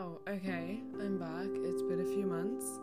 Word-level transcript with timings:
Wow, 0.00 0.20
okay, 0.26 0.80
I'm 0.98 1.18
back. 1.18 1.50
It's 1.62 1.82
been 1.82 2.00
a 2.00 2.06
few 2.06 2.24
months. 2.24 2.80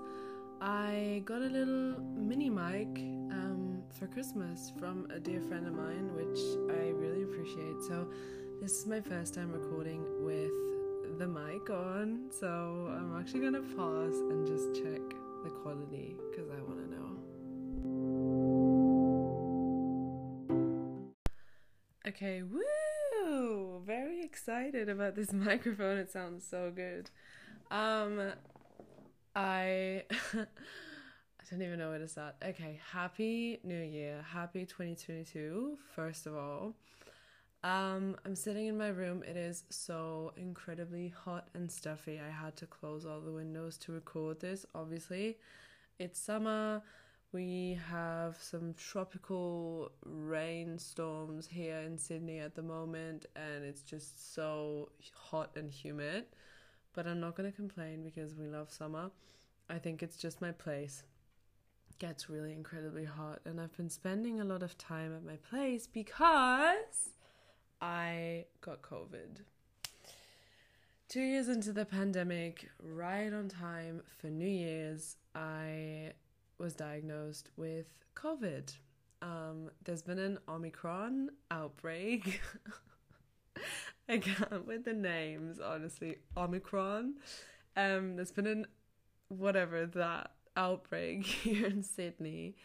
I 0.62 1.24
got 1.26 1.42
a 1.42 1.50
little 1.50 2.00
mini 2.16 2.48
mic 2.48 3.00
um, 3.34 3.82
for 3.90 4.06
Christmas 4.06 4.72
from 4.78 5.08
a 5.10 5.20
dear 5.20 5.42
friend 5.42 5.66
of 5.66 5.74
mine, 5.74 6.14
which 6.14 6.40
I 6.70 6.90
really 6.90 7.24
appreciate. 7.24 7.82
So, 7.88 8.08
this 8.62 8.74
is 8.74 8.86
my 8.86 9.02
first 9.02 9.34
time 9.34 9.52
recording 9.52 10.04
with 10.24 10.52
the 11.18 11.28
mic 11.28 11.72
on, 11.72 12.30
so 12.30 12.48
I'm 12.96 13.20
actually 13.20 13.40
gonna 13.40 13.64
pause 13.64 14.20
and 14.30 14.46
just 14.46 14.76
check 14.76 15.02
the 15.44 15.50
quality 15.50 16.16
because 16.30 16.52
I 16.52 16.62
want 16.62 16.78
to 16.84 16.88
know. 16.94 17.18
Okay, 22.08 22.44
woo! 22.44 22.67
Excited 24.48 24.88
about 24.88 25.14
this 25.14 25.34
microphone. 25.34 25.98
It 25.98 26.10
sounds 26.10 26.48
so 26.50 26.72
good. 26.74 27.10
Um, 27.70 28.32
I 29.36 30.04
I 30.34 30.46
don't 31.52 31.62
even 31.62 31.78
know 31.78 31.90
where 31.90 32.00
to 32.00 32.08
start. 32.08 32.36
Okay, 32.42 32.80
happy 32.94 33.60
New 33.66 33.84
Year, 33.84 34.24
happy 34.26 34.66
2022. 34.66 35.78
First 35.94 36.28
of 36.28 36.38
all, 36.38 36.76
um, 37.66 38.16
I'm 38.24 38.36
sitting 38.36 38.68
in 38.68 38.78
my 38.78 38.88
room. 38.88 39.22
It 39.28 39.36
is 39.36 39.66
so 39.70 40.32
incredibly 40.38 41.10
hot 41.10 41.50
and 41.54 41.70
stuffy. 41.70 42.18
I 42.18 42.32
had 42.32 42.56
to 42.56 42.66
close 42.68 43.06
all 43.06 43.20
the 43.20 43.34
windows 43.34 43.78
to 43.80 43.92
record 43.92 44.40
this. 44.40 44.66
Obviously, 44.74 45.40
it's 46.00 46.22
summer. 46.22 46.84
We 47.34 47.78
have 47.90 48.38
some 48.40 48.74
tropical 48.74 49.92
rainstorms 50.06 51.48
here 51.48 51.80
in 51.80 51.98
Sydney 51.98 52.40
at 52.40 52.56
the 52.56 52.62
moment, 52.62 53.26
and 53.36 53.66
it's 53.66 53.82
just 53.82 54.34
so 54.34 54.90
hot 55.14 55.52
and 55.58 55.70
humid. 55.70 56.26
But 56.94 57.06
I'm 57.06 57.20
not 57.20 57.36
going 57.36 57.50
to 57.52 57.56
complain 57.56 58.04
because 58.04 58.34
we 58.36 58.48
love 58.48 58.72
summer. 58.72 59.12
I 59.70 59.78
think 59.78 60.02
it's 60.02 60.16
just 60.18 60.42
my 60.42 60.52
place. 60.52 61.04
gets 62.00 62.30
really 62.30 62.54
incredibly 62.54 63.06
hot, 63.06 63.42
and 63.46 63.60
I've 63.60 63.76
been 63.76 63.90
spending 63.90 64.40
a 64.40 64.46
lot 64.46 64.64
of 64.64 64.78
time 64.78 65.14
at 65.14 65.26
my 65.26 65.36
place 65.50 65.86
because 65.86 67.10
I 67.82 68.46
got 68.62 68.82
COVID. 68.82 69.42
Two 71.10 71.22
years 71.22 71.50
into 71.50 71.74
the 71.74 71.86
pandemic, 71.86 72.70
right 72.82 73.34
on 73.34 73.50
time 73.50 74.02
for 74.20 74.28
New 74.28 74.48
Year's, 74.48 75.18
I 75.36 76.14
was 76.60 76.74
diagnosed 76.74 77.50
with 77.56 77.88
COVID. 78.16 78.74
Um, 79.22 79.70
there's 79.84 80.02
been 80.02 80.20
an 80.20 80.40
Omicron 80.48 81.30
outbreak. 81.52 82.42
I 84.10 84.20
can't 84.20 84.66
with 84.66 84.86
the 84.86 84.94
names, 84.94 85.60
honestly. 85.60 86.18
Omicron. 86.36 87.16
Um, 87.76 88.16
there's 88.16 88.32
been 88.32 88.48
an 88.48 88.68
whatever 89.30 89.86
that 89.86 90.32
outbreak 90.56 91.26
here 91.26 91.68
in 91.68 91.84
Sydney, 91.84 92.56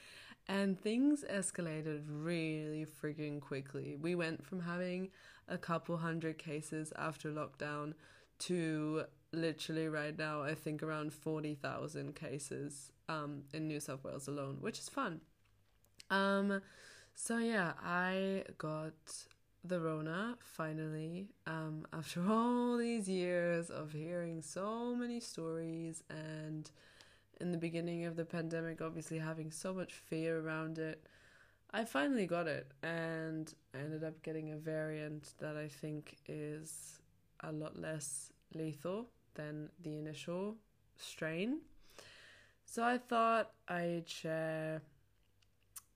and 0.49 0.81
things 0.81 1.25
escalated 1.31 2.03
really 2.07 2.87
freaking 2.87 3.41
quickly. 3.41 3.97
We 4.01 4.15
went 4.15 4.45
from 4.45 4.61
having 4.61 5.11
a 5.49 5.59
couple 5.59 5.97
hundred 5.97 6.39
cases 6.39 6.93
after 6.97 7.31
lockdown 7.31 7.95
to 8.41 9.05
literally 9.33 9.89
right 9.89 10.17
now, 10.17 10.43
I 10.43 10.55
think 10.55 10.83
around 10.83 11.13
40,000 11.13 12.15
cases 12.15 12.92
um, 13.09 13.43
in 13.53 13.69
New 13.69 13.81
South 13.81 14.05
Wales 14.05 14.29
alone, 14.29 14.59
which 14.61 14.79
is 14.79 14.89
fun. 14.89 15.21
Um, 16.11 16.61
so 17.15 17.39
yeah, 17.39 17.73
I 17.83 18.45
got 18.59 18.93
the 19.65 19.81
Rona 19.81 20.37
finally 20.41 21.29
um, 21.47 21.87
after 21.93 22.23
all 22.29 22.77
these 22.77 23.09
years 23.09 23.71
of 23.71 23.93
hearing 23.93 24.43
so 24.43 24.95
many 24.95 25.21
stories 25.21 26.03
and 26.11 26.71
in 27.41 27.51
the 27.53 27.59
beginning 27.59 28.05
of 28.05 28.17
the 28.17 28.25
pandemic, 28.25 28.81
obviously 28.81 29.19
having 29.19 29.51
so 29.51 29.73
much 29.75 29.95
fear 29.95 30.41
around 30.41 30.79
it. 30.79 31.05
I 31.73 31.85
finally 31.85 32.27
got 32.27 32.47
it 32.47 32.71
and 32.83 33.53
I 33.75 33.79
ended 33.79 34.05
up 34.05 34.23
getting 34.23 34.53
a 34.53 34.57
variant 34.57 35.33
that 35.39 35.57
I 35.57 35.69
think 35.69 36.19
is 36.29 37.01
a 37.41 37.51
lot 37.51 37.79
less 37.79 38.31
lethal 38.55 39.07
than 39.35 39.71
the 39.83 39.97
initial 39.97 40.57
strain. 40.99 41.61
So 42.73 42.83
I 42.83 42.97
thought 42.97 43.51
I'd 43.69 44.09
share 44.09 44.81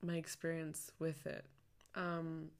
my 0.03 0.17
experience 0.17 0.91
with 0.99 1.25
it. 1.25 1.43
Um, 1.95 2.51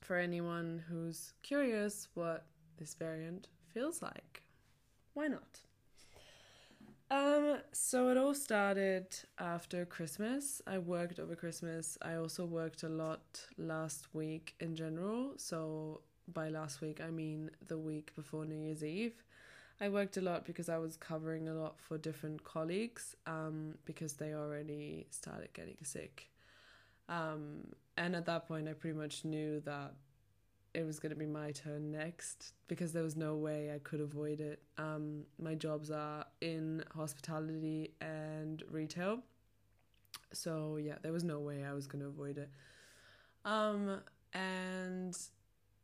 for 0.00 0.16
anyone 0.16 0.84
who's 0.88 1.32
curious 1.42 2.06
what 2.14 2.46
this 2.76 2.94
variant 2.94 3.48
feels 3.72 4.02
like. 4.02 4.44
Why 5.14 5.26
not? 5.26 5.58
Um, 7.10 7.58
so 7.72 8.08
it 8.10 8.16
all 8.16 8.34
started 8.34 9.06
after 9.40 9.84
Christmas. 9.84 10.62
I 10.64 10.78
worked 10.78 11.18
over 11.18 11.34
Christmas. 11.34 11.98
I 12.02 12.14
also 12.14 12.44
worked 12.44 12.84
a 12.84 12.88
lot 12.88 13.44
last 13.58 14.14
week 14.14 14.54
in 14.60 14.76
general. 14.76 15.32
So 15.38 16.02
by 16.32 16.50
last 16.50 16.80
week, 16.80 17.00
I 17.04 17.10
mean 17.10 17.50
the 17.66 17.78
week 17.78 18.14
before 18.14 18.44
New 18.44 18.64
Year's 18.64 18.84
Eve. 18.84 19.24
I 19.80 19.88
worked 19.88 20.16
a 20.16 20.20
lot 20.20 20.44
because 20.44 20.68
I 20.68 20.78
was 20.78 20.96
covering 20.96 21.48
a 21.48 21.54
lot 21.54 21.78
for 21.78 21.98
different 21.98 22.44
colleagues 22.44 23.16
um, 23.26 23.74
because 23.84 24.14
they 24.14 24.32
already 24.34 25.06
started 25.10 25.52
getting 25.52 25.76
sick. 25.82 26.30
Um, 27.08 27.72
and 27.96 28.14
at 28.14 28.26
that 28.26 28.46
point, 28.46 28.68
I 28.68 28.72
pretty 28.72 28.96
much 28.96 29.24
knew 29.24 29.60
that 29.60 29.94
it 30.74 30.84
was 30.84 30.98
going 30.98 31.10
to 31.10 31.16
be 31.16 31.26
my 31.26 31.52
turn 31.52 31.92
next 31.92 32.54
because 32.66 32.92
there 32.92 33.02
was 33.02 33.16
no 33.16 33.36
way 33.36 33.72
I 33.74 33.78
could 33.78 34.00
avoid 34.00 34.40
it. 34.40 34.60
Um, 34.78 35.24
my 35.40 35.54
jobs 35.54 35.90
are 35.90 36.24
in 36.40 36.84
hospitality 36.94 37.92
and 38.00 38.62
retail. 38.70 39.20
So, 40.32 40.78
yeah, 40.82 40.96
there 41.02 41.12
was 41.12 41.24
no 41.24 41.38
way 41.40 41.64
I 41.64 41.72
was 41.72 41.86
going 41.86 42.02
to 42.02 42.08
avoid 42.08 42.38
it. 42.38 42.50
Um, 43.44 44.00
and 44.32 45.16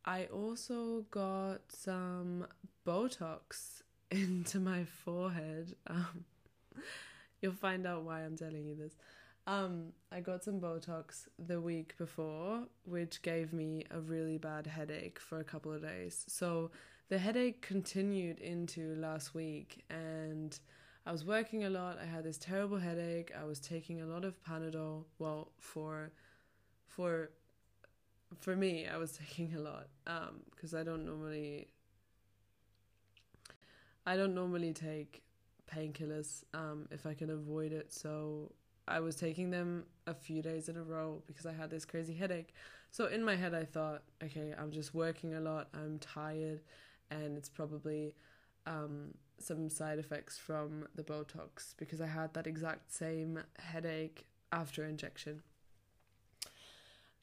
I 0.05 0.25
also 0.27 1.05
got 1.11 1.61
some 1.69 2.47
Botox 2.87 3.83
into 4.11 4.59
my 4.59 4.85
forehead. 4.85 5.75
Um, 5.87 6.25
you'll 7.41 7.53
find 7.53 7.87
out 7.87 8.05
why 8.05 8.21
I'm 8.21 8.37
telling 8.37 8.65
you 8.67 8.75
this. 8.77 8.97
Um, 9.47 9.93
I 10.13 10.21
got 10.21 10.45
some 10.45 10.61
Botox 10.61 11.27
the 11.39 11.61
week 11.61 11.97
before, 11.99 12.65
which 12.85 13.23
gave 13.23 13.53
me 13.53 13.85
a 13.91 14.01
really 14.01 14.39
bad 14.39 14.67
headache 14.67 15.19
for 15.19 15.41
a 15.41 15.45
couple 15.45 15.73
of 15.73 15.83
days. 15.83 16.25
So 16.29 16.71
the 17.09 17.19
headache 17.19 17.61
continued 17.61 18.39
into 18.39 18.95
last 18.97 19.35
week, 19.35 19.85
and 19.91 20.59
I 21.07 21.13
was 21.13 21.25
working 21.25 21.65
a 21.65 21.71
lot. 21.71 21.99
I 22.01 22.07
had 22.07 22.25
this 22.25 22.39
terrible 22.39 22.79
headache. 22.79 23.33
I 23.39 23.45
was 23.45 23.59
taking 23.59 24.01
a 24.01 24.07
lot 24.07 24.25
of 24.25 24.43
Panadol. 24.45 25.05
Well, 25.19 25.51
for 25.59 26.13
for 26.87 27.31
for 28.39 28.55
me, 28.57 28.87
I 28.87 28.97
was 28.97 29.13
taking 29.29 29.55
a 29.55 29.61
lot 29.61 29.89
because 30.55 30.75
um, 30.75 30.81
I 30.81 30.83
don't 30.83 31.05
normally 31.05 31.69
I 34.07 34.17
don't 34.17 34.35
normally 34.35 34.73
take 34.73 35.23
painkillers 35.73 36.45
um, 36.55 36.89
if 36.91 37.07
I 37.07 37.15
can 37.15 37.31
avoid 37.31 37.73
it. 37.73 37.93
So 37.93 38.53
I 38.89 39.01
was 39.01 39.17
taking 39.17 39.51
them 39.51 39.85
a 40.07 40.15
few 40.15 40.43
days 40.43 40.69
in 40.69 40.77
a 40.77 40.83
row 40.83 41.23
because 41.27 41.47
I 41.47 41.53
had 41.53 41.71
this 41.71 41.85
crazy 41.85 42.15
headache. 42.15 42.55
So 42.91 43.07
in 43.07 43.23
my 43.23 43.37
head, 43.37 43.55
I 43.55 43.65
thought, 43.65 44.03
okay, 44.23 44.53
I'm 44.59 44.73
just 44.73 44.95
working 44.95 45.35
a 45.35 45.41
lot, 45.41 45.69
I'm 45.75 45.99
tired, 46.01 46.63
and 47.11 47.37
it's 47.37 47.49
probably 47.49 48.17
um, 48.67 49.15
some 49.39 49.71
side 49.71 49.99
effects 49.99 50.39
from 50.39 50.89
the 50.97 51.05
Botox 51.05 51.75
because 51.77 52.01
I 52.01 52.07
had 52.07 52.35
that 52.35 52.47
exact 52.49 52.93
same 52.93 53.39
headache 53.59 54.27
after 54.51 54.85
injection. 54.85 55.43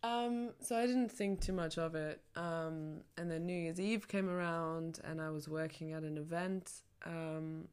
Um, 0.03 0.51
so 0.61 0.77
I 0.77 0.85
didn't 0.85 1.11
think 1.11 1.41
too 1.41 1.53
much 1.53 1.77
of 1.77 1.95
it. 1.95 2.21
Um, 2.35 3.01
and 3.17 3.29
then 3.29 3.45
New 3.45 3.53
Year's 3.53 3.79
Eve 3.79 4.07
came 4.07 4.29
around, 4.29 4.99
and 5.03 5.21
I 5.21 5.29
was 5.29 5.47
working 5.47 5.93
at 5.93 6.03
an 6.03 6.17
event, 6.17 6.71
um, 7.05 7.67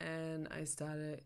and 0.00 0.48
I 0.50 0.64
started 0.64 1.22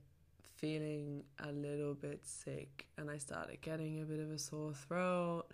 feeling 0.63 1.25
a 1.45 1.51
little 1.51 1.93
bit 1.93 2.21
sick 2.23 2.87
and 2.97 3.11
I 3.11 3.19
started 3.19 3.61
getting 3.63 4.01
a 4.01 4.05
bit 4.05 4.21
of 4.21 4.31
a 4.31 4.39
sore 4.39 4.73
throat 4.73 5.47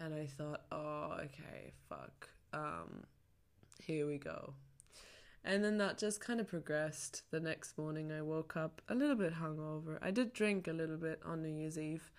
and 0.00 0.14
I 0.14 0.24
thought, 0.24 0.62
oh, 0.72 1.18
okay, 1.18 1.72
fuck. 1.90 2.30
Um, 2.54 3.04
here 3.84 4.06
we 4.06 4.16
go. 4.16 4.54
And 5.44 5.62
then 5.62 5.76
that 5.78 5.98
just 5.98 6.20
kind 6.20 6.40
of 6.40 6.48
progressed. 6.48 7.22
The 7.30 7.38
next 7.38 7.76
morning, 7.76 8.10
I 8.12 8.22
woke 8.22 8.56
up 8.56 8.80
a 8.88 8.94
little 8.94 9.14
bit 9.14 9.34
hungover. 9.34 9.98
I 10.00 10.10
did 10.10 10.32
drink 10.32 10.68
a 10.68 10.72
little 10.72 10.96
bit 10.96 11.20
on 11.24 11.42
New 11.42 11.60
Year's 11.60 11.78
Eve. 11.78 12.10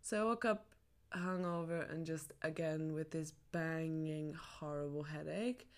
So 0.00 0.22
I 0.22 0.24
woke 0.24 0.46
up 0.46 0.66
hungover 1.14 1.90
and 1.90 2.04
just 2.06 2.32
again 2.42 2.92
with 2.94 3.10
this 3.10 3.32
banging, 3.52 4.34
horrible 4.34 5.02
headache 5.02 5.68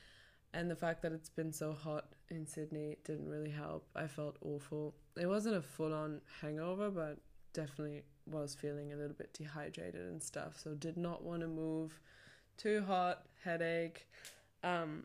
and 0.52 0.70
the 0.70 0.76
fact 0.76 1.02
that 1.02 1.12
it's 1.12 1.28
been 1.28 1.52
so 1.52 1.72
hot 1.72 2.06
in 2.28 2.46
Sydney 2.46 2.96
didn't 3.04 3.28
really 3.28 3.50
help. 3.50 3.86
I 3.94 4.06
felt 4.06 4.36
awful. 4.42 4.94
It 5.16 5.26
wasn't 5.26 5.56
a 5.56 5.62
full 5.62 5.94
on 5.94 6.20
hangover, 6.40 6.90
but 6.90 7.18
definitely 7.52 8.02
was 8.26 8.54
feeling 8.54 8.92
a 8.92 8.96
little 8.96 9.14
bit 9.14 9.32
dehydrated 9.32 10.00
and 10.00 10.22
stuff. 10.22 10.58
So 10.58 10.74
did 10.74 10.96
not 10.96 11.22
want 11.22 11.42
to 11.42 11.48
move. 11.48 12.00
Too 12.56 12.82
hot, 12.86 13.26
headache. 13.44 14.08
Um, 14.64 15.04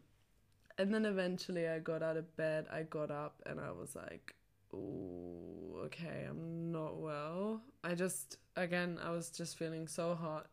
And 0.78 0.94
then 0.94 1.06
eventually 1.06 1.68
I 1.70 1.80
got 1.80 2.04
out 2.04 2.18
of 2.18 2.36
bed, 2.36 2.66
I 2.72 2.84
got 2.84 3.10
up, 3.10 3.42
and 3.46 3.60
I 3.62 3.72
was 3.72 3.96
like, 3.96 4.36
oh, 4.74 5.55
okay, 5.86 6.26
I'm 6.30 6.72
not 6.72 6.98
well. 6.98 7.62
I 7.84 7.96
just, 7.96 8.38
again, 8.56 9.00
I 9.04 9.12
was 9.12 9.30
just 9.30 9.58
feeling 9.58 9.88
so 9.88 10.16
hot 10.16 10.48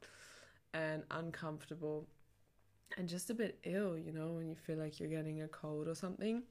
and 0.75 1.03
uncomfortable 1.11 2.07
and 2.97 3.09
just 3.09 3.31
a 3.31 3.35
bit 3.35 3.59
ill, 3.65 3.97
you 3.99 4.13
know, 4.13 4.33
when 4.33 4.49
you 4.49 4.55
feel 4.55 4.77
like 4.77 5.01
you're 5.01 5.09
getting 5.09 5.43
a 5.43 5.49
cold 5.49 5.89
or 5.89 5.95
something. 5.95 6.43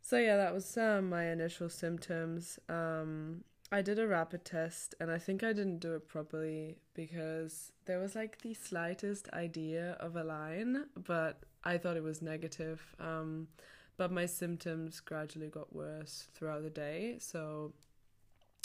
So, 0.00 0.18
yeah, 0.18 0.36
that 0.36 0.54
was 0.54 0.76
um, 0.76 1.08
my 1.08 1.30
initial 1.30 1.68
symptoms. 1.68 2.58
Um, 2.68 3.42
I 3.72 3.82
did 3.82 3.98
a 3.98 4.06
rapid 4.06 4.44
test 4.44 4.94
and 5.00 5.10
I 5.10 5.18
think 5.18 5.42
I 5.42 5.52
didn't 5.52 5.78
do 5.78 5.94
it 5.94 6.06
properly 6.06 6.76
because 6.94 7.72
there 7.86 7.98
was 7.98 8.14
like 8.14 8.40
the 8.42 8.54
slightest 8.54 9.28
idea 9.32 9.96
of 9.98 10.14
a 10.14 10.22
line, 10.22 10.84
but 10.94 11.40
I 11.64 11.78
thought 11.78 11.96
it 11.96 12.02
was 12.02 12.22
negative. 12.22 12.94
Um, 13.00 13.48
but 13.96 14.10
my 14.10 14.26
symptoms 14.26 15.00
gradually 15.00 15.48
got 15.48 15.74
worse 15.74 16.28
throughout 16.34 16.62
the 16.62 16.70
day. 16.70 17.16
So 17.20 17.72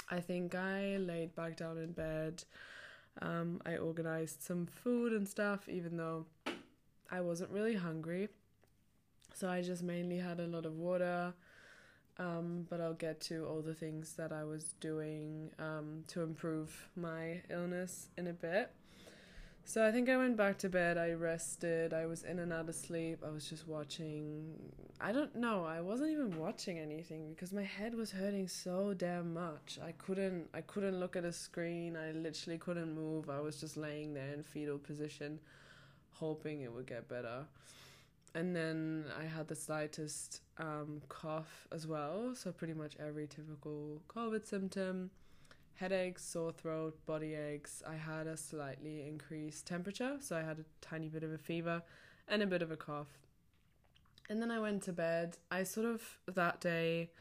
I 0.10 0.20
think 0.20 0.56
I 0.56 0.98
laid 0.98 1.36
back 1.36 1.58
down 1.58 1.78
in 1.78 1.92
bed. 1.92 2.44
Um, 3.22 3.62
I 3.66 3.78
organized 3.78 4.42
some 4.42 4.66
food 4.66 5.14
and 5.14 5.28
stuff, 5.28 5.68
even 5.70 5.98
though 5.98 6.26
I 7.12 7.22
wasn't 7.22 7.52
really 7.52 7.76
hungry. 7.76 8.30
So 9.34 9.50
I 9.50 9.62
just 9.62 9.84
mainly 9.84 10.18
had 10.18 10.40
a 10.40 10.48
lot 10.48 10.66
of 10.66 10.74
water. 10.74 11.34
Um, 12.18 12.68
but 12.70 12.82
I'll 12.82 12.94
get 12.94 13.22
to 13.22 13.46
all 13.46 13.62
the 13.62 13.74
things 13.74 14.14
that 14.14 14.34
I 14.34 14.44
was 14.44 14.74
doing 14.82 15.52
um, 15.58 16.04
to 16.08 16.22
improve 16.22 16.90
my 16.96 17.42
illness 17.50 18.10
in 18.18 18.28
a 18.28 18.34
bit. 18.34 18.72
So 19.70 19.86
I 19.86 19.92
think 19.92 20.10
I 20.10 20.18
went 20.18 20.36
back 20.36 20.58
to 20.60 20.68
bed, 20.68 20.98
I 20.98 21.12
rested, 21.12 21.94
I 21.94 22.08
was 22.08 22.24
in 22.24 22.40
and 22.40 22.52
out 22.52 22.68
of 22.70 22.74
sleep, 22.74 23.20
I 23.24 23.30
was 23.30 23.48
just 23.48 23.68
watching. 23.68 24.56
I 25.00 25.12
don't 25.12 25.36
know, 25.36 25.64
I 25.64 25.80
wasn't 25.80 26.10
even 26.10 26.40
watching 26.40 26.80
anything 26.80 27.30
because 27.36 27.54
my 27.54 27.62
head 27.62 27.94
was 27.94 28.10
hurting 28.10 28.48
so 28.48 28.96
damn 28.96 29.32
much. 29.32 29.78
I 29.86 29.92
couldn't 29.92 30.50
I 30.56 30.62
couldn't 30.62 31.00
look 31.00 31.16
at 31.16 31.24
a 31.24 31.32
screen, 31.32 31.96
I 31.96 32.14
literally 32.14 32.58
couldn't 32.58 32.96
move. 32.96 33.30
I 33.30 33.42
was 33.42 33.60
just 33.60 33.78
laying 33.78 34.16
there 34.16 34.34
in 34.34 34.42
fetal 34.42 34.80
position 34.80 35.40
hoping 36.14 36.62
it 36.62 36.74
would 36.74 36.88
get 36.88 37.08
better. 37.08 37.46
And 38.34 38.56
then 38.56 39.06
I 39.20 39.26
had 39.26 39.48
the 39.48 39.56
slightest 39.56 40.42
um, 40.58 41.04
cough 41.10 41.68
as 41.72 41.86
well, 41.86 42.34
so 42.34 42.52
pretty 42.52 42.74
much 42.74 42.94
every 43.00 43.28
typical 43.28 44.02
COVID 44.08 44.48
symptom 44.48 45.12
headaches, 45.80 46.26
sore 46.26 46.52
throat, 46.52 46.98
body 47.06 47.36
aches. 47.36 47.82
I 47.88 47.96
had 47.96 48.28
a 48.28 48.36
slightly 48.36 49.08
increased 49.08 49.66
temperature, 49.66 50.18
so 50.20 50.36
I 50.36 50.42
had 50.42 50.60
a 50.60 50.66
tiny 50.82 51.08
bit 51.08 51.24
of 51.24 51.32
a 51.32 51.38
fever 51.38 51.82
and 52.28 52.42
a 52.42 52.48
bit 52.48 52.62
of 52.62 52.70
a 52.70 52.76
cough. 52.76 53.08
And 54.30 54.42
then 54.42 54.52
I 54.52 54.60
went 54.60 54.84
to 54.84 54.94
bed. 54.94 55.38
I 55.50 55.64
sort 55.64 55.88
of, 55.88 56.02
that 56.28 56.60
day, 56.60 57.12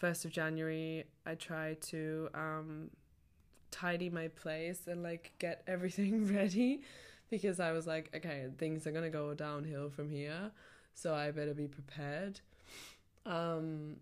1st 0.00 0.24
of 0.26 0.30
January, 0.30 1.04
I 1.26 1.34
tried 1.34 1.82
to 1.82 2.28
um, 2.32 2.90
tidy 3.72 4.08
my 4.08 4.28
place 4.28 4.86
and 4.86 5.02
like 5.02 5.32
get 5.38 5.62
everything 5.66 6.32
ready 6.32 6.82
because 7.28 7.58
I 7.58 7.72
was 7.72 7.88
like, 7.88 8.10
okay, 8.14 8.46
things 8.56 8.86
are 8.86 8.92
gonna 8.92 9.10
go 9.10 9.34
downhill 9.34 9.90
from 9.90 10.10
here, 10.10 10.52
so 10.94 11.12
I 11.12 11.32
better 11.32 11.54
be 11.54 11.66
prepared. 11.66 12.40
Um, 13.24 13.96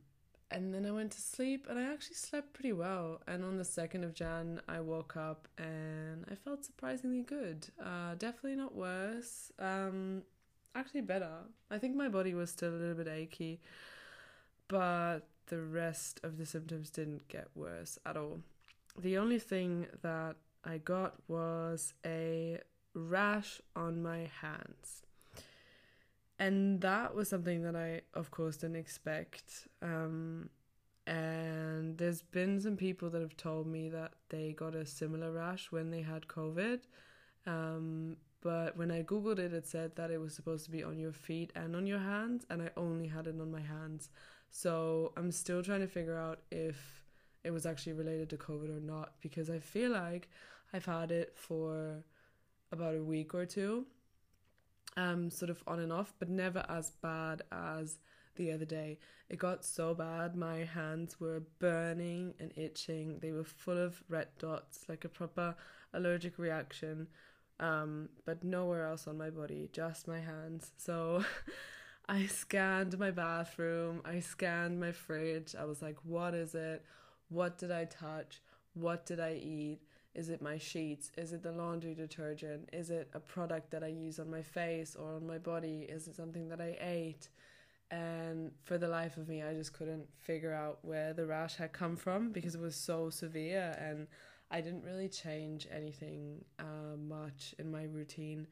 and 0.50 0.75
then 0.75 0.87
I 0.87 0.91
went 0.91 1.12
to 1.12 1.20
sleep 1.20 1.67
and 1.69 1.79
I 1.79 1.93
actually 1.93 2.17
slept 2.17 2.52
pretty 2.52 2.73
well. 2.73 3.20
And 3.26 3.44
on 3.44 3.56
the 3.56 3.64
2nd 3.64 4.05
of 4.05 4.14
Jan, 4.14 4.61
I 4.69 4.81
woke 4.81 5.17
up 5.17 5.49
and 5.58 6.25
I 6.31 6.35
felt 6.35 6.64
surprisingly 6.64 7.23
good. 7.23 7.67
Uh, 7.82 8.14
definitely 8.17 8.56
not 8.56 8.75
worse. 8.75 9.50
Um, 9.58 10.23
actually, 10.75 11.02
better. 11.02 11.32
I 11.70 11.79
think 11.79 11.96
my 11.96 12.08
body 12.08 12.35
was 12.35 12.50
still 12.50 12.70
a 12.70 12.76
little 12.76 12.94
bit 12.94 13.08
achy, 13.08 13.61
but 14.69 15.20
the 15.46 15.61
rest 15.61 16.20
of 16.23 16.38
the 16.38 16.47
symptoms 16.47 16.90
didn't 16.90 17.29
get 17.29 17.49
worse 17.55 17.99
at 18.06 18.17
all. 18.17 18.40
The 18.99 19.19
only 19.19 19.38
thing 19.38 19.87
that 20.02 20.37
I 20.64 20.79
got 20.79 21.14
was 21.29 21.94
a 22.06 22.61
rash 22.94 23.61
on 23.75 24.02
my 24.02 24.31
hands 24.40 25.03
and 26.38 26.81
that 26.81 27.14
was 27.14 27.28
something 27.28 27.62
that 27.62 27.76
I, 27.76 28.02
of 28.14 28.31
course, 28.31 28.56
didn't 28.56 28.76
expect. 28.76 29.69
Um, 29.82 30.50
and 31.06 31.98
there's 31.98 32.22
been 32.22 32.60
some 32.60 32.76
people 32.76 33.10
that 33.10 33.20
have 33.20 33.36
told 33.36 33.66
me 33.66 33.88
that 33.90 34.12
they 34.31 34.52
got 34.52 34.75
a 34.75 34.86
similar 34.86 35.31
rash 35.32 35.70
when 35.70 35.90
they 35.90 36.02
had 36.02 36.26
COVID. 36.26 36.81
Um, 37.46 38.16
but 38.40 38.76
when 38.76 38.90
I 38.90 39.02
googled 39.02 39.38
it, 39.38 39.52
it 39.52 39.66
said 39.66 39.96
that 39.96 40.10
it 40.10 40.19
was 40.19 40.34
supposed 40.34 40.64
to 40.64 40.70
be 40.70 40.82
on 40.82 40.98
your 40.98 41.12
feet 41.12 41.52
and 41.54 41.76
on 41.76 41.86
your 41.86 41.98
hands, 41.98 42.44
and 42.50 42.62
I 42.62 42.70
only 42.76 43.06
had 43.06 43.26
it 43.26 43.40
on 43.40 43.50
my 43.50 43.60
hands. 43.60 44.10
So 44.50 45.12
I'm 45.16 45.30
still 45.30 45.62
trying 45.62 45.80
to 45.80 45.87
figure 45.87 46.16
out 46.16 46.40
if 46.50 47.04
it 47.42 47.50
was 47.50 47.66
actually 47.66 47.92
related 47.92 48.30
to 48.30 48.37
COVID 48.37 48.76
or 48.76 48.80
not 48.80 49.12
because 49.20 49.50
I 49.50 49.58
feel 49.58 49.92
like 49.92 50.28
I've 50.72 50.84
had 50.87 51.10
it 51.10 51.32
for 51.37 52.02
about 52.72 52.94
a 52.94 53.02
week 53.02 53.34
or 53.34 53.46
two 53.46 53.87
um, 54.96 55.31
sort 55.31 55.50
of 55.50 55.62
on 55.67 55.81
and 55.81 55.93
off, 55.93 56.14
but 56.19 56.29
never 56.29 56.64
as 56.69 56.91
bad 56.91 57.43
as 57.52 57.99
the 58.37 58.52
other 58.52 58.64
day. 58.64 58.99
It 59.29 59.38
got 59.38 59.64
so 59.64 59.94
bad, 59.94 60.37
my 60.37 60.58
hands 60.64 61.19
were 61.20 61.43
burning 61.58 62.35
and 62.38 62.52
itching. 62.56 63.19
They 63.20 63.32
were 63.32 63.44
full 63.44 63.79
of 63.79 64.02
red 64.08 64.29
dots, 64.38 64.85
like 64.88 65.05
a 65.05 65.08
proper 65.08 65.55
allergic 65.93 66.38
reaction, 66.38 67.08
um, 67.61 68.08
but 68.25 68.44
nowhere 68.44 68.87
else 68.87 69.06
on 69.06 69.17
my 69.19 69.31
body, 69.31 69.70
just 69.73 70.08
my 70.08 70.20
hands. 70.20 70.73
So 70.76 71.25
I 72.08 72.26
scanned 72.26 72.99
my 72.99 73.11
bathroom, 73.11 74.02
I 74.05 74.20
scanned 74.20 74.81
my 74.81 74.93
fridge. 74.93 75.55
I 75.58 75.64
was 75.64 75.81
like, 75.81 75.97
what 76.02 76.35
is 76.35 76.55
it? 76.55 76.85
What 77.29 77.56
did 77.58 77.70
I 77.70 77.87
touch? 77.87 78.43
What 78.75 79.06
did 79.06 79.20
I 79.20 79.35
eat? 79.35 79.81
Is 80.14 80.28
it 80.28 80.40
my 80.40 80.58
sheets? 80.58 81.11
Is 81.19 81.32
it 81.32 81.43
the 81.43 81.52
laundry 81.52 81.94
detergent? 81.94 82.69
Is 82.72 82.90
it 82.90 83.11
a 83.14 83.20
product 83.20 83.70
that 83.72 83.82
I 83.82 83.88
use 83.88 84.19
on 84.19 84.31
my 84.31 84.43
face 84.43 84.94
or 84.94 85.14
on 85.14 85.26
my 85.26 85.38
body? 85.38 85.87
Is 85.88 86.06
it 86.06 86.14
something 86.14 86.49
that 86.49 86.61
I 86.61 86.76
ate? 86.81 87.28
And 87.90 88.52
for 88.62 88.78
the 88.78 88.88
life 88.88 89.16
of 89.16 89.28
me, 89.28 89.43
I 89.43 89.55
just 89.55 89.72
couldn't 89.72 90.06
figure 90.19 90.52
out 90.52 90.78
where 90.82 91.12
the 91.12 91.26
rash 91.26 91.56
had 91.56 91.72
come 91.72 91.96
from 91.96 92.31
because 92.31 92.55
it 92.55 92.61
was 92.61 92.76
so 92.76 93.11
severe 93.11 93.76
and 93.81 94.06
I 94.50 94.61
didn't 94.61 94.84
really 94.84 95.08
change 95.08 95.66
anything 95.70 96.44
uh, 96.58 96.96
much 96.96 97.55
in 97.58 97.70
my 97.70 97.84
routine. 97.84 98.46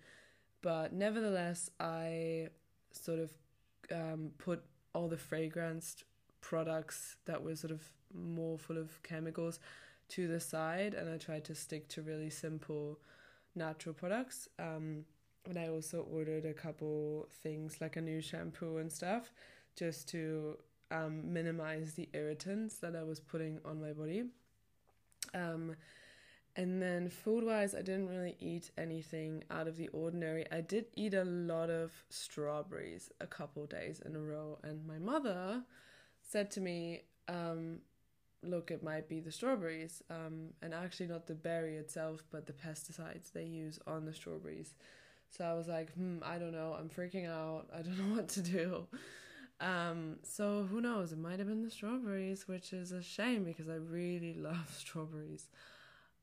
But 0.62 0.92
nevertheless, 0.92 1.71
I 1.78 2.49
sort 2.92 3.21
of 3.21 3.31
um, 3.92 4.31
put 4.38 4.62
all 4.95 5.09
the 5.09 5.16
fragranced 5.16 6.04
products 6.40 7.16
that 7.26 7.42
were 7.42 7.57
sort 7.57 7.71
of 7.71 7.83
more 8.14 8.59
full 8.59 8.78
of 8.78 9.02
chemicals 9.02 9.59
to 10.14 10.28
the 10.28 10.40
side 10.40 10.95
and 10.95 11.09
I 11.09 11.16
tried 11.16 11.45
to 11.45 11.54
stick 11.54 11.88
to 11.88 12.02
really 12.02 12.31
simple 12.31 12.99
natural 13.54 13.95
products. 13.95 14.49
Um, 14.59 15.04
and 15.49 15.59
I 15.59 15.69
also 15.69 16.07
ordered 16.11 16.45
a 16.45 16.54
couple 16.54 17.28
things 17.42 17.81
like 17.81 17.97
a 17.97 18.00
new 18.00 18.21
shampoo 18.21 18.78
and 18.78 18.90
stuff 18.90 19.33
just 19.76 20.09
to 20.11 20.59
um, 20.90 21.33
minimize 21.33 21.95
the 21.95 22.09
irritants 22.12 22.76
that 22.76 22.95
I 22.95 23.02
was 23.02 23.21
putting 23.21 23.59
on 23.64 23.81
my 23.81 23.92
body. 23.92 24.25
Um, 25.35 25.75
and 26.54 26.83
then 26.83 27.09
food 27.09 27.45
wise, 27.45 27.75
I 27.75 27.81
didn't 27.81 28.09
really 28.09 28.37
eat 28.38 28.71
anything 28.76 29.42
out 29.50 29.66
of 29.66 29.78
the 29.78 29.88
ordinary. 29.88 30.45
I 30.52 30.61
did 30.61 30.87
eat 30.95 31.14
a 31.14 31.25
lot 31.25 31.71
of 31.71 31.92
strawberries 32.11 33.11
a 33.21 33.26
couple 33.26 33.64
days 33.64 34.02
in 34.04 34.14
a 34.14 34.21
row, 34.21 34.59
and 34.62 34.87
my 34.87 34.99
mother 34.99 35.62
said 36.21 36.50
to 36.52 36.61
me, 36.61 37.02
um, 37.26 37.78
look, 38.42 38.70
it 38.70 38.82
might 38.82 39.08
be 39.08 39.20
the 39.20 39.32
strawberries, 39.32 40.02
um, 40.11 40.50
and 40.62 40.75
actually 40.75 41.06
not 41.06 41.26
the 41.26 41.34
berry 41.34 41.76
itself, 41.76 42.25
but 42.30 42.46
the 42.46 42.52
pesticides 42.52 43.32
they 43.32 43.44
use 43.44 43.78
on 43.87 44.04
the 44.04 44.12
strawberries. 44.12 44.75
So 45.30 45.44
I 45.44 45.54
was 45.54 45.68
like, 45.68 45.92
hmm, 45.94 46.18
I 46.22 46.38
don't 46.38 46.52
know. 46.52 46.76
I'm 46.78 46.88
freaking 46.88 47.28
out. 47.28 47.66
I 47.75 47.82
don't 47.82 47.99
know 48.11 48.16
what 48.16 48.28
to 48.30 48.42
do. 48.42 48.87
Um, 49.61 50.16
so 50.22 50.66
who 50.68 50.80
knows? 50.80 51.12
It 51.12 51.18
might 51.18 51.38
have 51.38 51.49
been 51.49 51.62
the 51.62 51.70
strawberries, 51.70 52.49
which 52.49 52.72
is 52.72 52.92
a 52.92 53.02
shame 53.02 53.44
because 53.44 53.68
I 53.68 53.76
really 53.76 54.34
love 54.37 54.75
strawberries. 54.76 55.46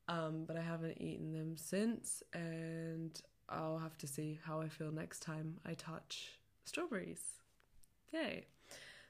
Um, 0.07 0.45
but 0.45 0.57
I 0.57 0.61
haven't 0.61 0.99
eaten 1.01 1.33
them 1.33 1.55
since, 1.55 2.23
and 2.33 3.19
I'll 3.47 3.77
have 3.77 3.97
to 3.99 4.07
see 4.07 4.39
how 4.43 4.59
I 4.59 4.67
feel 4.67 4.91
next 4.91 5.21
time 5.21 5.57
I 5.65 5.75
touch 5.75 6.31
strawberries. 6.65 7.21
Yay! 8.11 8.45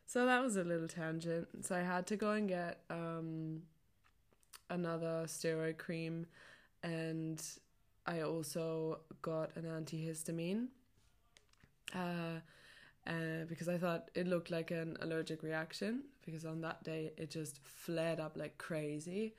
So 0.09 0.25
that 0.25 0.41
was 0.41 0.57
a 0.57 0.63
little 0.63 0.87
tangent. 0.87 1.47
So 1.63 1.75
I 1.75 1.81
had 1.81 2.07
to 2.07 2.15
go 2.15 2.31
and 2.31 2.49
get 2.49 2.79
um, 2.89 3.61
another 4.71 5.25
steroid 5.27 5.77
cream, 5.77 6.25
and 6.81 7.39
I 8.07 8.21
also 8.21 9.01
got 9.21 9.55
an 9.55 9.65
antihistamine. 9.65 10.69
Uh, 11.93 12.39
uh, 13.05 13.45
because 13.47 13.69
I 13.69 13.77
thought 13.77 14.09
it 14.15 14.25
looked 14.25 14.49
like 14.49 14.71
an 14.71 14.97
allergic 15.01 15.43
reaction 15.43 16.01
because 16.25 16.43
on 16.43 16.61
that 16.61 16.83
day 16.83 17.11
it 17.17 17.29
just 17.29 17.59
flared 17.63 18.19
up 18.19 18.35
like 18.35 18.57
crazy 18.57 19.33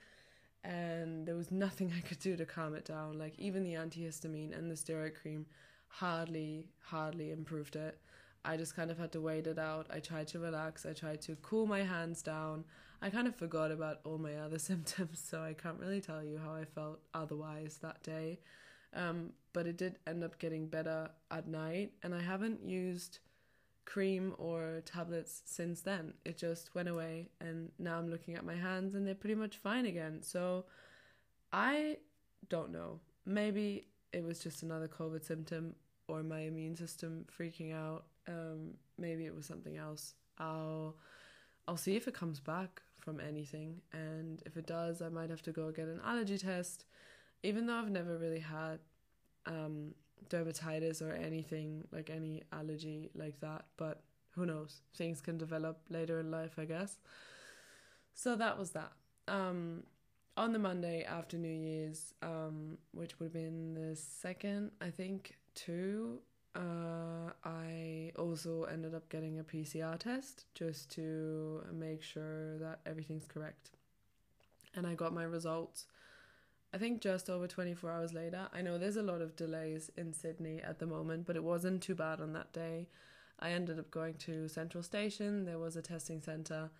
and 0.64 1.26
there 1.26 1.36
was 1.36 1.52
nothing 1.52 1.92
I 1.96 2.00
could 2.00 2.18
do 2.18 2.36
to 2.36 2.44
calm 2.44 2.74
it 2.74 2.84
down 2.86 3.18
like 3.18 3.38
even 3.38 3.62
the 3.62 3.74
antihistamine 3.74 4.56
and 4.58 4.68
the 4.68 4.74
steroid 4.74 5.14
cream 5.14 5.46
hardly 5.86 6.66
hardly 6.80 7.30
improved 7.30 7.76
it 7.76 7.98
I 8.44 8.56
just 8.56 8.74
kind 8.74 8.90
of 8.90 8.98
had 8.98 9.12
to 9.12 9.20
wait 9.20 9.46
it 9.46 9.58
out. 9.58 9.86
I 9.90 10.00
tried 10.00 10.28
to 10.28 10.38
relax. 10.38 10.86
I 10.86 10.92
tried 10.92 11.20
to 11.22 11.36
cool 11.36 11.66
my 11.66 11.82
hands 11.82 12.22
down. 12.22 12.64
I 13.02 13.10
kind 13.10 13.26
of 13.26 13.34
forgot 13.34 13.70
about 13.70 14.00
all 14.04 14.18
my 14.18 14.36
other 14.36 14.58
symptoms, 14.70 15.22
so 15.24 15.42
I 15.42 15.54
can't 15.54 15.78
really 15.78 16.00
tell 16.00 16.22
you 16.22 16.38
how 16.38 16.54
I 16.54 16.64
felt 16.64 17.00
otherwise 17.14 17.78
that 17.82 18.02
day. 18.02 18.38
Um, 18.94 19.30
but 19.52 19.66
it 19.66 19.76
did 19.76 19.98
end 20.06 20.24
up 20.24 20.38
getting 20.38 20.66
better 20.66 21.10
at 21.30 21.46
night, 21.46 21.92
and 22.02 22.14
I 22.14 22.20
haven't 22.20 22.64
used 22.64 23.18
cream 23.84 24.34
or 24.38 24.82
tablets 24.84 25.42
since 25.44 25.80
then. 25.80 26.14
It 26.24 26.38
just 26.38 26.74
went 26.74 26.88
away, 26.88 27.28
and 27.40 27.70
now 27.78 27.98
I'm 27.98 28.10
looking 28.10 28.34
at 28.34 28.44
my 28.44 28.54
hands, 28.54 28.94
and 28.94 29.06
they're 29.06 29.14
pretty 29.14 29.34
much 29.34 29.56
fine 29.56 29.86
again. 29.86 30.22
So 30.22 30.64
I 31.52 31.98
don't 32.48 32.72
know. 32.72 33.00
Maybe 33.26 33.86
it 34.12 34.24
was 34.24 34.40
just 34.40 34.62
another 34.62 34.88
COVID 34.88 35.24
symptom 35.24 35.74
or 36.08 36.22
my 36.22 36.40
immune 36.40 36.76
system 36.76 37.24
freaking 37.38 37.74
out. 37.74 38.04
Um, 38.28 38.74
maybe 38.98 39.26
it 39.26 39.34
was 39.34 39.46
something 39.46 39.76
else. 39.76 40.14
I'll 40.38 40.96
I'll 41.66 41.76
see 41.76 41.96
if 41.96 42.08
it 42.08 42.14
comes 42.14 42.40
back 42.40 42.82
from 42.98 43.20
anything, 43.20 43.80
and 43.92 44.42
if 44.46 44.56
it 44.56 44.66
does, 44.66 45.02
I 45.02 45.08
might 45.08 45.30
have 45.30 45.42
to 45.42 45.52
go 45.52 45.70
get 45.70 45.86
an 45.86 46.00
allergy 46.04 46.38
test. 46.38 46.84
Even 47.42 47.66
though 47.66 47.76
I've 47.76 47.90
never 47.90 48.18
really 48.18 48.40
had 48.40 48.78
um, 49.46 49.94
dermatitis 50.28 51.00
or 51.00 51.12
anything 51.12 51.86
like 51.90 52.10
any 52.10 52.42
allergy 52.52 53.10
like 53.14 53.40
that, 53.40 53.64
but 53.76 54.02
who 54.34 54.46
knows? 54.46 54.82
Things 54.94 55.20
can 55.20 55.38
develop 55.38 55.80
later 55.88 56.20
in 56.20 56.30
life, 56.30 56.54
I 56.58 56.64
guess. 56.64 56.98
So 58.14 58.36
that 58.36 58.58
was 58.58 58.70
that. 58.72 58.92
Um, 59.28 59.84
on 60.36 60.52
the 60.52 60.58
Monday 60.58 61.04
after 61.04 61.36
New 61.36 61.48
Year's, 61.48 62.14
um, 62.22 62.78
which 62.92 63.18
would 63.18 63.26
have 63.26 63.32
been 63.32 63.74
the 63.74 63.96
second, 63.96 64.70
I 64.80 64.90
think, 64.90 65.36
two, 65.54 66.20
uh, 66.54 67.32
I 67.44 68.12
also 68.18 68.64
ended 68.64 68.94
up 68.94 69.08
getting 69.08 69.38
a 69.38 69.44
PCR 69.44 69.98
test 69.98 70.44
just 70.54 70.90
to 70.92 71.62
make 71.72 72.02
sure 72.02 72.58
that 72.58 72.80
everything's 72.86 73.26
correct. 73.26 73.70
And 74.74 74.86
I 74.86 74.94
got 74.94 75.12
my 75.14 75.24
results, 75.24 75.86
I 76.72 76.78
think, 76.78 77.00
just 77.00 77.28
over 77.28 77.46
24 77.46 77.90
hours 77.90 78.12
later. 78.12 78.48
I 78.52 78.62
know 78.62 78.78
there's 78.78 78.96
a 78.96 79.02
lot 79.02 79.20
of 79.20 79.36
delays 79.36 79.90
in 79.96 80.12
Sydney 80.12 80.60
at 80.60 80.78
the 80.78 80.86
moment, 80.86 81.26
but 81.26 81.36
it 81.36 81.44
wasn't 81.44 81.82
too 81.82 81.94
bad 81.94 82.20
on 82.20 82.32
that 82.34 82.52
day. 82.52 82.88
I 83.38 83.50
ended 83.50 83.78
up 83.78 83.90
going 83.90 84.14
to 84.14 84.48
Central 84.48 84.82
Station, 84.82 85.44
there 85.44 85.58
was 85.58 85.76
a 85.76 85.82
testing 85.82 86.20
centre 86.20 86.70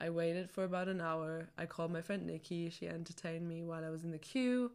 I 0.00 0.08
waited 0.08 0.50
for 0.50 0.64
about 0.64 0.88
an 0.88 1.00
hour. 1.00 1.50
I 1.58 1.66
called 1.66 1.92
my 1.92 2.00
friend 2.00 2.26
Nikki. 2.26 2.70
She 2.70 2.88
entertained 2.88 3.46
me 3.46 3.62
while 3.62 3.84
I 3.84 3.90
was 3.90 4.02
in 4.02 4.10
the 4.10 4.18
queue, 4.18 4.72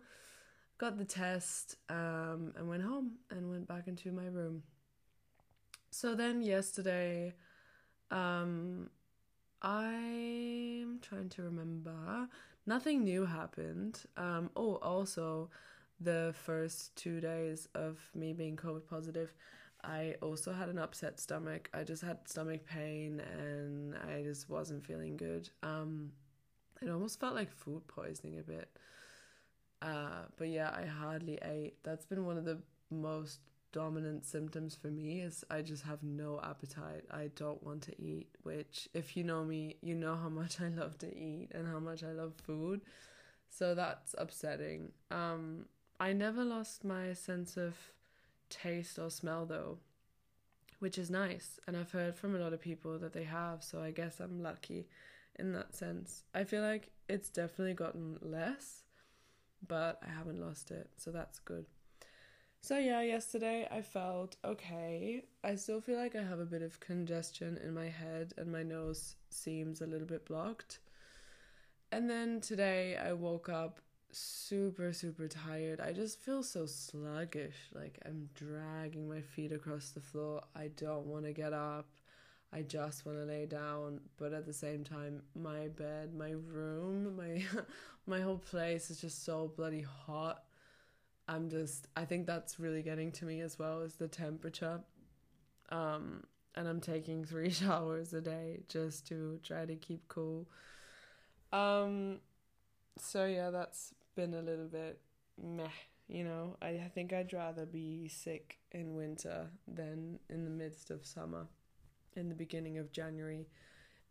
got 0.77 0.97
the 0.97 1.05
test, 1.05 1.77
um, 1.89 2.53
and 2.57 2.67
went 2.67 2.83
home 2.83 3.13
and 3.29 3.49
went 3.49 3.67
back 3.67 3.87
into 3.87 4.11
my 4.11 4.25
room. 4.27 4.63
So 5.91 6.15
then 6.15 6.41
yesterday, 6.41 7.33
um, 8.11 8.89
I'm 9.61 10.99
trying 11.01 11.29
to 11.29 11.43
remember. 11.43 12.27
Nothing 12.65 13.03
new 13.03 13.25
happened. 13.25 14.01
Um, 14.17 14.49
oh, 14.55 14.75
also, 14.75 15.49
the 15.99 16.33
first 16.43 16.95
two 16.95 17.21
days 17.21 17.67
of 17.75 17.99
me 18.13 18.33
being 18.33 18.57
COVID 18.57 18.87
positive, 18.87 19.33
I 19.83 20.15
also 20.21 20.51
had 20.51 20.69
an 20.69 20.79
upset 20.79 21.19
stomach. 21.19 21.69
I 21.73 21.83
just 21.83 22.01
had 22.01 22.27
stomach 22.27 22.65
pain 22.65 23.21
and 23.39 23.95
I 23.95 24.23
just 24.23 24.49
wasn't 24.49 24.85
feeling 24.85 25.15
good. 25.15 25.49
Um, 25.63 26.11
it 26.81 26.89
almost 26.89 27.19
felt 27.19 27.35
like 27.35 27.51
food 27.51 27.87
poisoning 27.87 28.39
a 28.39 28.43
bit. 28.43 28.69
Uh, 29.85 30.25
but 30.37 30.49
yeah, 30.49 30.71
I 30.75 30.85
hardly 30.85 31.37
ate. 31.43 31.75
That's 31.83 32.05
been 32.05 32.25
one 32.25 32.37
of 32.37 32.45
the 32.45 32.57
most 32.89 33.39
dominant 33.71 34.25
symptoms 34.25 34.73
for 34.73 34.87
me 34.87 35.19
is 35.19 35.43
I 35.51 35.61
just 35.61 35.83
have 35.83 36.01
no 36.01 36.39
appetite. 36.43 37.03
I 37.11 37.29
don't 37.35 37.61
want 37.61 37.83
to 37.83 38.01
eat, 38.01 38.29
which 38.43 38.89
if 38.93 39.15
you 39.15 39.23
know 39.23 39.43
me, 39.43 39.75
you 39.81 39.93
know 39.93 40.15
how 40.15 40.29
much 40.29 40.59
I 40.61 40.69
love 40.69 40.97
to 40.99 41.07
eat 41.15 41.49
and 41.51 41.67
how 41.67 41.79
much 41.79 42.03
I 42.03 42.13
love 42.13 42.33
food. 42.41 42.81
So 43.49 43.75
that's 43.75 44.15
upsetting. 44.17 44.91
Um 45.11 45.65
I 45.99 46.13
never 46.13 46.43
lost 46.43 46.83
my 46.83 47.13
sense 47.13 47.57
of 47.57 47.75
taste 48.49 48.97
or 48.97 49.09
smell 49.09 49.45
though, 49.45 49.77
which 50.79 50.97
is 50.97 51.09
nice. 51.09 51.59
And 51.67 51.75
I've 51.77 51.91
heard 51.91 52.15
from 52.15 52.33
a 52.35 52.39
lot 52.39 52.53
of 52.53 52.61
people 52.61 52.97
that 52.99 53.13
they 53.13 53.23
have, 53.25 53.61
so 53.63 53.81
I 53.81 53.91
guess 53.91 54.19
I'm 54.19 54.41
lucky 54.41 54.87
in 55.37 55.51
that 55.53 55.75
sense. 55.75 56.23
I 56.33 56.45
feel 56.45 56.61
like 56.61 56.91
it's 57.09 57.29
definitely 57.29 57.73
gotten 57.73 58.17
less, 58.21 58.84
but 59.67 59.99
I 60.05 60.11
haven't 60.11 60.39
lost 60.39 60.71
it, 60.71 60.89
so 60.97 61.11
that's 61.11 61.39
good. 61.39 61.65
So 62.61 62.79
yeah, 62.79 63.01
yesterday 63.01 63.67
I 63.69 63.83
felt 63.83 64.37
okay. 64.43 65.25
I 65.43 65.53
still 65.53 65.81
feel 65.81 65.99
like 65.99 66.15
I 66.15 66.23
have 66.23 66.39
a 66.39 66.45
bit 66.45 66.63
of 66.63 66.79
congestion 66.79 67.59
in 67.63 67.75
my 67.75 67.89
head 67.89 68.33
and 68.37 68.51
my 68.51 68.63
nose 68.63 69.17
seems 69.29 69.81
a 69.81 69.85
little 69.85 70.07
bit 70.07 70.25
blocked. 70.25 70.79
And 71.91 72.09
then 72.09 72.41
today 72.41 72.97
I 72.97 73.13
woke 73.13 73.49
up 73.49 73.81
super 74.11 74.93
super 74.93 75.27
tired. 75.27 75.79
I 75.79 75.91
just 75.93 76.19
feel 76.21 76.41
so 76.41 76.65
sluggish. 76.65 77.69
Like 77.71 77.99
I'm 78.03 78.29
dragging 78.33 79.07
my 79.07 79.21
feet 79.21 79.51
across 79.51 79.91
the 79.91 79.99
floor. 79.99 80.41
I 80.55 80.69
don't 80.75 81.05
want 81.05 81.25
to 81.25 81.33
get 81.33 81.53
up. 81.53 81.87
I 82.51 82.61
just 82.61 83.05
want 83.05 83.17
to 83.17 83.25
lay 83.25 83.45
down, 83.45 83.99
but 84.17 84.33
at 84.33 84.45
the 84.45 84.53
same 84.53 84.83
time, 84.83 85.21
my 85.35 85.67
bed, 85.67 86.15
my 86.15 86.31
room, 86.31 87.15
my 87.17 87.43
my 88.07 88.21
whole 88.21 88.37
place 88.37 88.89
is 88.89 89.01
just 89.01 89.25
so 89.25 89.51
bloody 89.55 89.81
hot. 89.81 90.43
I'm 91.27 91.49
just 91.49 91.87
I 91.95 92.05
think 92.05 92.27
that's 92.27 92.59
really 92.59 92.81
getting 92.81 93.11
to 93.13 93.25
me 93.25 93.41
as 93.41 93.57
well 93.57 93.81
as 93.81 93.95
the 93.95 94.07
temperature. 94.07 94.81
Um 95.69 96.23
and 96.55 96.67
I'm 96.67 96.81
taking 96.81 97.25
3 97.25 97.49
showers 97.51 98.13
a 98.13 98.21
day 98.21 98.61
just 98.69 99.07
to 99.07 99.39
try 99.43 99.65
to 99.65 99.75
keep 99.75 100.07
cool. 100.07 100.47
Um 101.51 102.19
so 102.97 103.25
yeah, 103.25 103.49
that's 103.49 103.93
been 104.15 104.33
a 104.33 104.41
little 104.41 104.67
bit 104.67 104.99
meh, 105.41 105.67
you 106.07 106.23
know. 106.23 106.55
I, 106.61 106.67
I 106.69 106.91
think 106.93 107.11
I'd 107.11 107.33
rather 107.33 107.65
be 107.65 108.07
sick 108.07 108.57
in 108.71 108.95
winter 108.95 109.47
than 109.67 110.19
in 110.29 110.45
the 110.45 110.49
midst 110.49 110.91
of 110.91 111.05
summer, 111.05 111.47
in 112.15 112.29
the 112.29 112.35
beginning 112.35 112.77
of 112.77 112.91
January. 112.91 113.47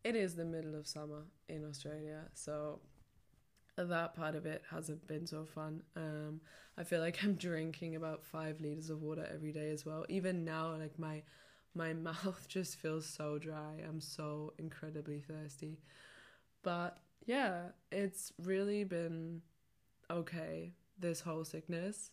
It 0.03 0.17
is 0.17 0.35
the 0.35 0.45
middle 0.45 0.75
of 0.75 0.87
summer 0.87 1.23
in 1.49 1.65
Australia, 1.65 2.25
so 2.35 2.81
that 3.77 4.15
part 4.15 4.35
of 4.35 4.47
it 4.47 4.63
hasn't 4.71 5.07
been 5.07 5.27
so 5.27 5.45
fun. 5.45 5.83
Um, 5.97 6.41
I 6.79 6.85
feel 6.85 7.01
like 7.01 7.23
I'm 7.23 7.35
drinking 7.35 7.97
about 7.97 8.25
five 8.25 8.61
liters 8.61 8.91
of 8.91 9.03
water 9.03 9.29
every 9.33 9.53
day 9.53 9.71
as 9.71 9.85
well. 9.85 10.05
Even 10.09 10.45
now, 10.45 10.77
like 10.77 10.99
my 10.99 11.23
my 11.75 11.93
mouth 12.09 12.47
just 12.49 12.77
feels 12.77 13.07
so 13.07 13.39
dry. 13.39 13.83
I'm 13.87 14.01
so 14.01 14.53
incredibly 14.59 15.21
thirsty. 15.21 15.79
But 16.63 16.99
yeah, 17.27 17.69
it's 17.91 18.33
really 18.39 18.85
been 18.85 19.43
okay, 20.11 20.73
this 20.99 21.21
whole 21.21 21.45
sickness 21.45 22.11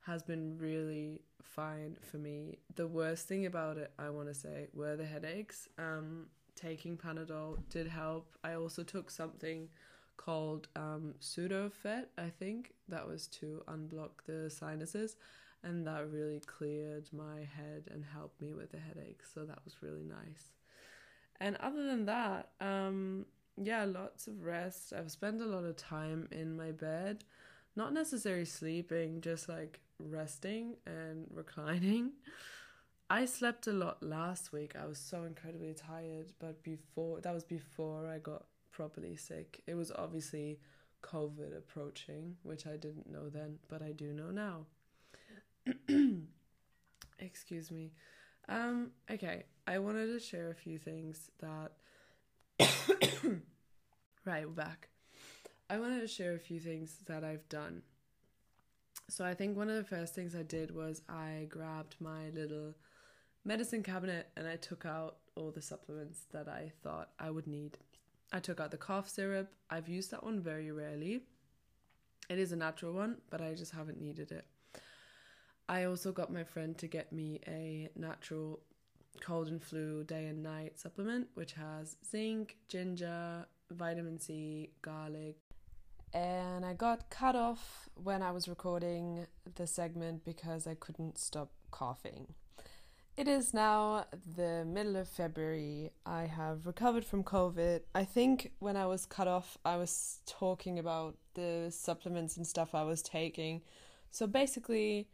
has 0.00 0.22
been 0.22 0.58
really 0.58 1.20
fine 1.42 1.96
for 2.00 2.18
me. 2.18 2.58
The 2.74 2.88
worst 2.88 3.28
thing 3.28 3.46
about 3.46 3.78
it, 3.78 3.92
I 3.98 4.10
want 4.10 4.28
to 4.28 4.34
say, 4.34 4.66
were 4.74 4.96
the 4.96 5.04
headaches. 5.06 5.68
Um, 5.78 6.26
taking 6.56 6.96
Panadol 6.96 7.58
did 7.70 7.86
help. 7.86 8.36
I 8.42 8.54
also 8.54 8.82
took 8.82 9.10
something 9.10 9.68
called 10.16 10.68
um, 10.76 11.14
Sudafed, 11.20 12.06
I 12.18 12.28
think. 12.38 12.72
That 12.88 13.06
was 13.06 13.26
to 13.28 13.62
unblock 13.68 14.24
the 14.26 14.50
sinuses, 14.50 15.16
and 15.62 15.86
that 15.86 16.10
really 16.10 16.40
cleared 16.40 17.08
my 17.12 17.40
head 17.40 17.88
and 17.90 18.04
helped 18.04 18.40
me 18.40 18.52
with 18.52 18.72
the 18.72 18.78
headaches. 18.78 19.30
So 19.34 19.44
that 19.44 19.58
was 19.64 19.82
really 19.82 20.04
nice. 20.04 20.52
And 21.40 21.56
other 21.56 21.84
than 21.86 22.06
that, 22.06 22.50
um, 22.60 23.26
yeah, 23.60 23.84
lots 23.84 24.26
of 24.26 24.44
rest. 24.44 24.92
I've 24.96 25.10
spent 25.10 25.40
a 25.40 25.46
lot 25.46 25.64
of 25.64 25.76
time 25.76 26.28
in 26.30 26.56
my 26.56 26.70
bed, 26.70 27.24
not 27.76 27.92
necessarily 27.92 28.44
sleeping, 28.44 29.20
just 29.20 29.48
like 29.48 29.80
resting 29.98 30.76
and 30.86 31.26
reclining. 31.34 32.12
I 33.10 33.26
slept 33.26 33.66
a 33.66 33.72
lot 33.72 34.02
last 34.02 34.52
week. 34.52 34.74
I 34.74 34.86
was 34.86 34.98
so 34.98 35.24
incredibly 35.24 35.74
tired, 35.74 36.32
but 36.38 36.62
before 36.62 37.20
that 37.20 37.34
was 37.34 37.44
before 37.44 38.06
I 38.06 38.18
got 38.18 38.44
properly 38.72 39.16
sick. 39.16 39.62
It 39.66 39.74
was 39.74 39.92
obviously 39.92 40.58
COVID 41.02 41.56
approaching, 41.56 42.36
which 42.42 42.66
I 42.66 42.76
didn't 42.76 43.10
know 43.10 43.28
then, 43.28 43.58
but 43.68 43.82
I 43.82 43.92
do 43.92 44.12
know 44.12 44.30
now. 44.30 44.66
Excuse 47.18 47.70
me. 47.70 47.92
Um, 48.48 48.90
okay, 49.10 49.44
I 49.66 49.78
wanted 49.78 50.06
to 50.06 50.18
share 50.18 50.50
a 50.50 50.54
few 50.54 50.78
things 50.78 51.30
that 51.40 51.72
right, 54.24 54.46
we're 54.46 54.54
back. 54.54 54.88
I 55.70 55.78
wanted 55.78 56.00
to 56.00 56.08
share 56.08 56.34
a 56.34 56.38
few 56.38 56.60
things 56.60 56.98
that 57.06 57.24
I've 57.24 57.48
done. 57.48 57.82
So 59.08 59.24
I 59.24 59.34
think 59.34 59.56
one 59.56 59.68
of 59.68 59.76
the 59.76 59.84
first 59.84 60.14
things 60.14 60.34
I 60.34 60.42
did 60.42 60.74
was 60.74 61.02
I 61.08 61.46
grabbed 61.48 61.96
my 62.00 62.30
little 62.34 62.74
medicine 63.44 63.82
cabinet 63.82 64.28
and 64.36 64.46
I 64.46 64.56
took 64.56 64.86
out 64.86 65.16
all 65.34 65.50
the 65.50 65.62
supplements 65.62 66.26
that 66.32 66.48
I 66.48 66.72
thought 66.82 67.10
I 67.18 67.30
would 67.30 67.46
need. 67.46 67.78
I 68.32 68.40
took 68.40 68.60
out 68.60 68.70
the 68.70 68.78
cough 68.78 69.08
syrup. 69.08 69.52
I've 69.68 69.88
used 69.88 70.10
that 70.10 70.24
one 70.24 70.40
very 70.40 70.72
rarely. 70.72 71.24
It 72.30 72.38
is 72.38 72.52
a 72.52 72.56
natural 72.56 72.94
one, 72.94 73.18
but 73.28 73.42
I 73.42 73.54
just 73.54 73.72
haven't 73.72 74.00
needed 74.00 74.32
it. 74.32 74.46
I 75.68 75.84
also 75.84 76.12
got 76.12 76.32
my 76.32 76.44
friend 76.44 76.76
to 76.78 76.86
get 76.86 77.12
me 77.12 77.40
a 77.46 77.90
natural 77.94 78.60
cold 79.20 79.48
and 79.48 79.62
flu 79.62 80.02
day 80.04 80.26
and 80.26 80.42
night 80.42 80.78
supplement, 80.78 81.28
which 81.34 81.52
has 81.52 81.96
zinc, 82.10 82.56
ginger, 82.68 83.46
vitamin 83.70 84.18
C, 84.18 84.70
garlic. 84.80 85.36
And 86.14 86.64
I 86.64 86.74
got 86.74 87.10
cut 87.10 87.36
off 87.36 87.88
when 87.94 88.22
I 88.22 88.32
was 88.32 88.48
recording 88.48 89.26
the 89.54 89.66
segment 89.66 90.24
because 90.24 90.66
I 90.66 90.74
couldn't 90.74 91.18
stop 91.18 91.50
coughing. 91.70 92.34
It 93.14 93.28
is 93.28 93.52
now 93.52 94.06
the 94.36 94.64
middle 94.64 94.96
of 94.96 95.06
February. 95.06 95.90
I 96.06 96.22
have 96.22 96.64
recovered 96.64 97.04
from 97.04 97.22
COVID. 97.22 97.80
I 97.94 98.04
think 98.04 98.52
when 98.58 98.74
I 98.74 98.86
was 98.86 99.04
cut 99.04 99.28
off, 99.28 99.58
I 99.66 99.76
was 99.76 100.20
talking 100.24 100.78
about 100.78 101.16
the 101.34 101.66
supplements 101.70 102.38
and 102.38 102.46
stuff 102.46 102.74
I 102.74 102.84
was 102.84 103.02
taking. 103.02 103.60
So 104.10 104.26
basically, 104.26 105.08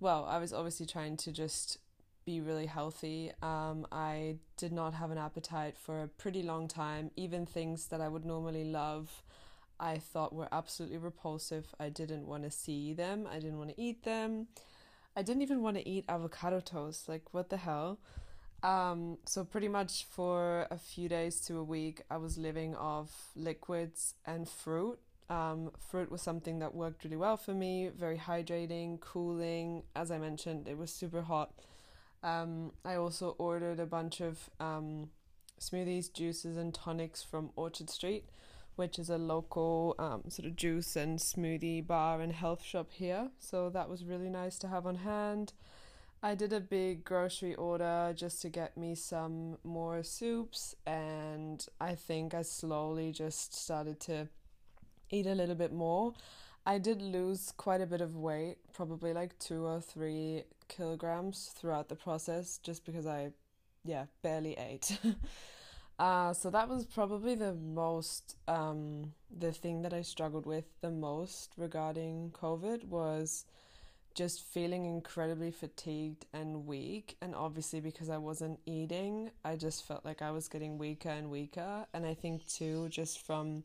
well, 0.00 0.26
I 0.28 0.38
was 0.38 0.52
obviously 0.52 0.86
trying 0.86 1.16
to 1.18 1.30
just 1.30 1.78
be 2.24 2.40
really 2.40 2.66
healthy. 2.66 3.30
Um, 3.40 3.86
I 3.92 4.38
did 4.56 4.72
not 4.72 4.92
have 4.94 5.12
an 5.12 5.18
appetite 5.18 5.76
for 5.78 6.02
a 6.02 6.08
pretty 6.08 6.42
long 6.42 6.66
time. 6.66 7.12
Even 7.14 7.46
things 7.46 7.86
that 7.86 8.00
I 8.00 8.08
would 8.08 8.24
normally 8.24 8.64
love, 8.64 9.22
I 9.78 9.98
thought 9.98 10.34
were 10.34 10.48
absolutely 10.50 10.98
repulsive. 10.98 11.72
I 11.78 11.88
didn't 11.88 12.26
want 12.26 12.42
to 12.42 12.50
see 12.50 12.94
them, 12.94 13.28
I 13.30 13.34
didn't 13.34 13.58
want 13.58 13.70
to 13.70 13.80
eat 13.80 14.02
them. 14.02 14.48
I 15.18 15.22
didn't 15.22 15.42
even 15.42 15.62
want 15.62 15.76
to 15.76 15.88
eat 15.88 16.04
avocado 16.08 16.60
toast. 16.60 17.08
Like, 17.08 17.34
what 17.34 17.50
the 17.50 17.56
hell? 17.56 17.98
Um, 18.62 19.18
so 19.24 19.42
pretty 19.42 19.66
much 19.66 20.06
for 20.08 20.68
a 20.70 20.78
few 20.78 21.08
days 21.08 21.40
to 21.46 21.58
a 21.58 21.64
week, 21.64 22.02
I 22.08 22.18
was 22.18 22.38
living 22.38 22.76
off 22.76 23.32
liquids 23.34 24.14
and 24.24 24.48
fruit. 24.48 25.00
Um, 25.28 25.72
fruit 25.90 26.12
was 26.12 26.22
something 26.22 26.60
that 26.60 26.72
worked 26.72 27.02
really 27.02 27.16
well 27.16 27.36
for 27.36 27.52
me, 27.52 27.88
very 27.88 28.16
hydrating, 28.16 29.00
cooling. 29.00 29.82
As 29.96 30.12
I 30.12 30.18
mentioned, 30.18 30.68
it 30.68 30.78
was 30.78 30.92
super 30.92 31.22
hot. 31.22 31.50
Um, 32.22 32.70
I 32.84 32.94
also 32.94 33.34
ordered 33.38 33.80
a 33.80 33.86
bunch 33.86 34.20
of 34.20 34.48
um, 34.60 35.10
smoothies, 35.60 36.12
juices, 36.12 36.56
and 36.56 36.72
tonics 36.72 37.24
from 37.24 37.50
Orchard 37.56 37.90
Street 37.90 38.24
which 38.78 38.96
is 38.96 39.10
a 39.10 39.18
local 39.18 39.96
um, 39.98 40.22
sort 40.28 40.46
of 40.46 40.54
juice 40.54 40.94
and 40.94 41.18
smoothie 41.18 41.84
bar 41.84 42.20
and 42.20 42.32
health 42.32 42.62
shop 42.62 42.92
here. 42.92 43.28
So 43.40 43.70
that 43.70 43.90
was 43.90 44.04
really 44.04 44.30
nice 44.30 44.56
to 44.60 44.68
have 44.68 44.86
on 44.86 44.94
hand. 44.94 45.52
I 46.22 46.36
did 46.36 46.52
a 46.52 46.60
big 46.60 47.04
grocery 47.04 47.56
order 47.56 48.12
just 48.14 48.40
to 48.42 48.48
get 48.48 48.76
me 48.76 48.94
some 48.94 49.58
more 49.64 50.04
soups, 50.04 50.76
and 50.86 51.66
I 51.80 51.96
think 51.96 52.34
I 52.34 52.42
slowly 52.42 53.10
just 53.10 53.52
started 53.52 53.98
to 54.02 54.28
eat 55.10 55.26
a 55.26 55.34
little 55.34 55.56
bit 55.56 55.72
more. 55.72 56.14
I 56.64 56.78
did 56.78 57.02
lose 57.02 57.52
quite 57.56 57.80
a 57.80 57.86
bit 57.86 58.00
of 58.00 58.14
weight, 58.14 58.58
probably 58.72 59.12
like 59.12 59.36
two 59.40 59.64
or 59.64 59.80
three 59.80 60.44
kilograms 60.68 61.52
throughout 61.56 61.88
the 61.88 61.96
process, 61.96 62.58
just 62.58 62.84
because 62.84 63.06
I, 63.06 63.32
yeah, 63.84 64.06
barely 64.22 64.54
ate. 64.54 64.98
Uh, 65.98 66.32
so 66.32 66.48
that 66.50 66.68
was 66.68 66.86
probably 66.86 67.34
the 67.34 67.54
most, 67.54 68.36
um, 68.46 69.12
the 69.36 69.52
thing 69.52 69.82
that 69.82 69.92
I 69.92 70.02
struggled 70.02 70.46
with 70.46 70.64
the 70.80 70.90
most 70.90 71.52
regarding 71.56 72.30
COVID 72.30 72.84
was 72.84 73.44
just 74.14 74.42
feeling 74.42 74.86
incredibly 74.86 75.50
fatigued 75.50 76.26
and 76.32 76.66
weak. 76.66 77.16
And 77.20 77.34
obviously, 77.34 77.80
because 77.80 78.10
I 78.10 78.16
wasn't 78.18 78.60
eating, 78.64 79.30
I 79.44 79.56
just 79.56 79.86
felt 79.86 80.04
like 80.04 80.22
I 80.22 80.30
was 80.30 80.48
getting 80.48 80.78
weaker 80.78 81.08
and 81.08 81.30
weaker. 81.30 81.86
And 81.92 82.06
I 82.06 82.14
think, 82.14 82.46
too, 82.46 82.88
just 82.90 83.26
from 83.26 83.64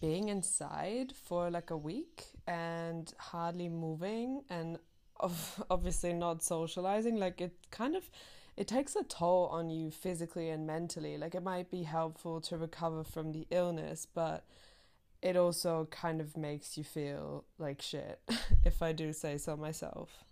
being 0.00 0.28
inside 0.28 1.12
for 1.24 1.50
like 1.50 1.70
a 1.70 1.76
week 1.76 2.26
and 2.46 3.12
hardly 3.18 3.68
moving 3.68 4.42
and 4.48 4.78
obviously 5.70 6.12
not 6.12 6.42
socializing, 6.42 7.16
like 7.16 7.40
it 7.40 7.52
kind 7.70 7.96
of 7.96 8.08
it 8.58 8.66
takes 8.66 8.96
a 8.96 9.04
toll 9.04 9.46
on 9.52 9.70
you 9.70 9.88
physically 9.88 10.50
and 10.50 10.66
mentally. 10.66 11.16
Like 11.16 11.36
it 11.36 11.44
might 11.44 11.70
be 11.70 11.84
helpful 11.84 12.40
to 12.40 12.56
recover 12.56 13.04
from 13.04 13.30
the 13.30 13.46
illness, 13.52 14.04
but 14.12 14.44
it 15.22 15.36
also 15.36 15.86
kind 15.92 16.20
of 16.20 16.36
makes 16.36 16.76
you 16.76 16.82
feel 16.82 17.44
like 17.58 17.80
shit, 17.80 18.20
if 18.64 18.82
I 18.82 18.92
do 18.92 19.12
say 19.12 19.38
so 19.38 19.56
myself. 19.56 20.24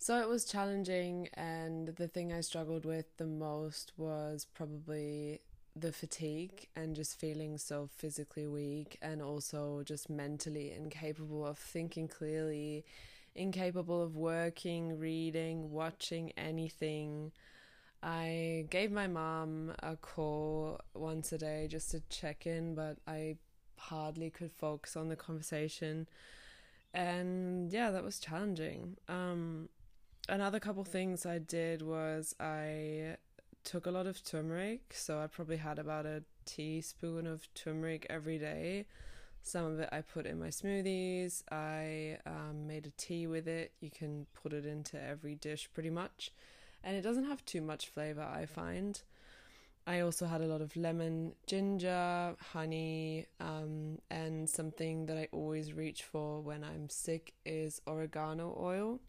So 0.00 0.20
it 0.20 0.28
was 0.28 0.44
challenging, 0.44 1.28
and 1.34 1.88
the 1.88 2.08
thing 2.08 2.32
I 2.32 2.40
struggled 2.40 2.84
with 2.84 3.16
the 3.16 3.26
most 3.26 3.92
was 3.96 4.46
probably 4.52 5.40
the 5.76 5.92
fatigue 5.92 6.66
and 6.74 6.96
just 6.96 7.18
feeling 7.18 7.58
so 7.58 7.88
physically 7.96 8.48
weak, 8.48 8.98
and 9.00 9.22
also 9.22 9.82
just 9.84 10.10
mentally 10.10 10.72
incapable 10.72 11.46
of 11.46 11.58
thinking 11.58 12.08
clearly 12.08 12.84
incapable 13.34 14.02
of 14.02 14.16
working, 14.16 14.98
reading, 14.98 15.70
watching 15.70 16.32
anything. 16.36 17.32
I 18.02 18.66
gave 18.70 18.92
my 18.92 19.06
mom 19.06 19.72
a 19.82 19.96
call 19.96 20.80
once 20.94 21.32
a 21.32 21.38
day 21.38 21.66
just 21.68 21.90
to 21.92 22.02
check 22.08 22.46
in, 22.46 22.74
but 22.74 22.98
I 23.06 23.36
hardly 23.76 24.30
could 24.30 24.52
focus 24.52 24.96
on 24.96 25.08
the 25.08 25.16
conversation. 25.16 26.08
And 26.94 27.72
yeah, 27.72 27.90
that 27.90 28.04
was 28.04 28.18
challenging. 28.18 28.96
Um, 29.08 29.68
another 30.28 30.60
couple 30.60 30.84
things 30.84 31.26
I 31.26 31.38
did 31.38 31.82
was 31.82 32.34
I 32.38 33.16
took 33.64 33.86
a 33.86 33.90
lot 33.90 34.06
of 34.06 34.22
turmeric, 34.24 34.94
so 34.94 35.20
I 35.20 35.26
probably 35.26 35.56
had 35.56 35.78
about 35.78 36.06
a 36.06 36.22
teaspoon 36.44 37.26
of 37.26 37.52
turmeric 37.54 38.06
every 38.08 38.38
day 38.38 38.86
some 39.48 39.64
of 39.64 39.80
it 39.80 39.88
I 39.90 40.02
put 40.02 40.26
in 40.26 40.38
my 40.38 40.48
smoothies. 40.48 41.42
I 41.50 42.18
um, 42.26 42.66
made 42.66 42.86
a 42.86 42.90
tea 42.90 43.26
with 43.26 43.48
it. 43.48 43.72
You 43.80 43.90
can 43.90 44.26
put 44.34 44.52
it 44.52 44.66
into 44.66 45.02
every 45.02 45.34
dish 45.34 45.68
pretty 45.72 45.90
much. 45.90 46.32
And 46.84 46.96
it 46.96 47.02
doesn't 47.02 47.24
have 47.24 47.44
too 47.44 47.60
much 47.60 47.88
flavor, 47.88 48.22
I 48.22 48.46
find. 48.46 49.00
I 49.86 50.00
also 50.00 50.26
had 50.26 50.42
a 50.42 50.46
lot 50.46 50.60
of 50.60 50.76
lemon, 50.76 51.32
ginger, 51.46 52.36
honey, 52.52 53.26
um, 53.40 53.98
and 54.10 54.48
something 54.48 55.06
that 55.06 55.16
I 55.16 55.28
always 55.32 55.72
reach 55.72 56.02
for 56.02 56.42
when 56.42 56.62
I'm 56.62 56.90
sick 56.90 57.32
is 57.46 57.80
oregano 57.86 58.54
oil. 58.60 59.00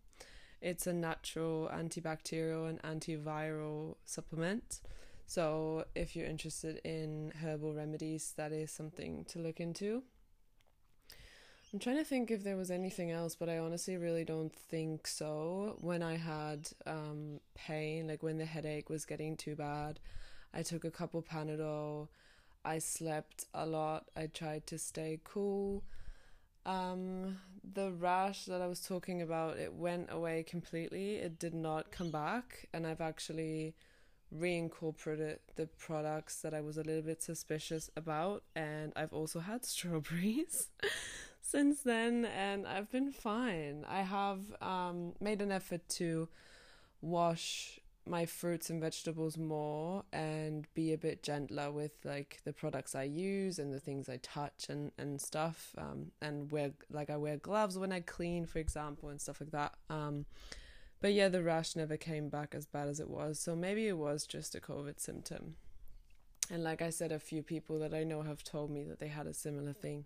It's 0.62 0.88
a 0.88 0.94
natural 0.94 1.70
antibacterial 1.74 2.70
and 2.70 2.82
antiviral 2.82 3.96
supplement. 4.06 4.80
So, 5.26 5.86
if 5.96 6.16
you're 6.16 6.26
interested 6.26 6.82
in 6.86 7.34
herbal 7.44 7.74
remedies, 7.74 8.34
that 8.38 8.52
is 8.52 8.72
something 8.72 9.26
to 9.26 9.40
look 9.40 9.60
into. 9.60 10.04
I'm 11.72 11.78
trying 11.78 11.98
to 11.98 12.04
think 12.04 12.32
if 12.32 12.44
there 12.44 12.58
was 12.58 12.72
anything 12.72 13.12
else, 13.12 13.36
but 13.36 13.48
I 13.48 13.60
honestly 13.60 13.96
really 13.96 14.26
don't 14.26 14.52
think 14.52 15.06
so. 15.06 15.78
When 15.82 16.02
I 16.02 16.18
had 16.18 16.68
um, 16.88 17.42
pain, 17.54 18.08
like 18.08 18.24
when 18.24 18.40
the 18.40 18.46
headache 18.46 18.90
was 18.90 19.06
getting 19.06 19.38
too 19.38 19.56
bad, 19.56 20.00
I 20.52 20.64
took 20.64 20.84
a 20.84 20.90
couple 20.90 21.22
Panadol. 21.22 22.08
I 22.66 22.80
slept 22.80 23.46
a 23.54 23.68
lot. 23.68 24.06
I 24.18 24.26
tried 24.26 24.66
to 24.68 24.80
stay 24.80 25.20
cool. 25.24 25.84
Um, 26.66 27.38
the 27.64 27.92
rash 27.92 28.46
that 28.46 28.64
I 28.64 28.68
was 28.68 28.80
talking 28.80 29.22
about, 29.22 29.60
it 29.60 29.72
went 29.72 30.12
away 30.12 30.42
completely. 30.42 31.18
It 31.18 31.38
did 31.38 31.54
not 31.54 31.92
come 31.92 32.10
back, 32.10 32.68
and 32.74 32.88
I've 32.88 33.02
actually 33.02 33.76
reincorporated 34.36 35.38
the 35.56 35.68
products 35.78 36.42
that 36.42 36.56
I 36.56 36.62
was 36.62 36.78
a 36.78 36.84
little 36.84 37.04
bit 37.04 37.22
suspicious 37.22 37.92
about, 37.96 38.42
and 38.56 38.92
I've 38.96 39.14
also 39.14 39.40
had 39.40 39.66
strawberries 39.66 40.70
since 41.50 41.82
then, 41.82 42.26
and 42.26 42.68
I've 42.68 42.92
been 42.92 43.12
fine. 43.12 43.84
I 43.90 44.02
have 44.02 44.40
um, 44.62 45.14
made 45.20 45.42
an 45.42 45.52
effort 45.52 45.82
to 45.90 46.30
wash 47.02 47.80
my 48.06 48.26
fruits 48.26 48.70
and 48.70 48.80
vegetables 48.82 49.38
more 49.38 50.04
and 50.14 50.68
be 50.74 50.94
a 50.94 50.98
bit 50.98 51.24
gentler 51.24 51.72
with 51.72 51.92
like 52.04 52.40
the 52.44 52.54
products 52.54 52.96
I 52.96 53.04
use 53.04 53.60
and 53.60 53.74
the 53.74 53.80
things 53.80 54.10
I 54.10 54.18
touch 54.18 54.66
and 54.68 54.92
and 54.98 55.22
stuff 55.22 55.76
um 55.78 56.12
and 56.20 56.52
wear 56.52 56.72
like 56.90 57.12
I 57.12 57.18
wear 57.18 57.38
gloves 57.38 57.78
when 57.78 57.92
I 57.92 58.00
clean 58.00 58.48
for 58.48 58.58
example 58.58 59.10
and 59.10 59.22
stuff 59.22 59.40
like 59.40 59.52
that. 59.52 59.76
Um 59.92 60.26
but 61.02 61.14
yeah 61.14 61.30
the 61.30 61.44
rash 61.44 61.76
never 61.76 61.98
came 61.98 62.30
back 62.30 62.56
as 62.56 62.66
bad 62.66 62.88
as 62.88 63.00
it 63.00 63.10
was. 63.10 63.40
So 63.40 63.56
maybe 63.56 63.88
it 63.88 63.98
was 63.98 64.26
just 64.26 64.56
a 64.56 64.60
covid 64.60 65.00
symptom. 65.00 65.56
And 66.50 66.64
like 66.64 66.82
I 66.82 66.90
said 66.90 67.12
a 67.12 67.20
few 67.20 67.44
people 67.44 67.78
that 67.80 67.94
I 67.94 68.04
know 68.04 68.24
have 68.24 68.44
told 68.44 68.72
me 68.72 68.84
that 68.86 69.00
they 69.00 69.10
had 69.10 69.28
a 69.28 69.34
similar 69.36 69.74
thing 69.74 70.06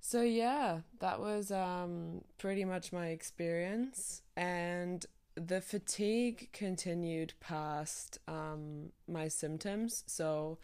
so 0.00 0.22
yeah, 0.22 0.80
that 1.00 1.20
was 1.20 1.50
um, 1.50 2.22
pretty 2.38 2.64
much 2.64 2.92
my 2.92 3.08
experience, 3.08 4.22
and 4.36 5.04
the 5.34 5.60
fatigue 5.60 6.48
continued 6.52 7.34
past 7.40 8.18
um, 8.26 8.90
my 9.06 9.28
symptoms. 9.28 10.04
So 10.06 10.58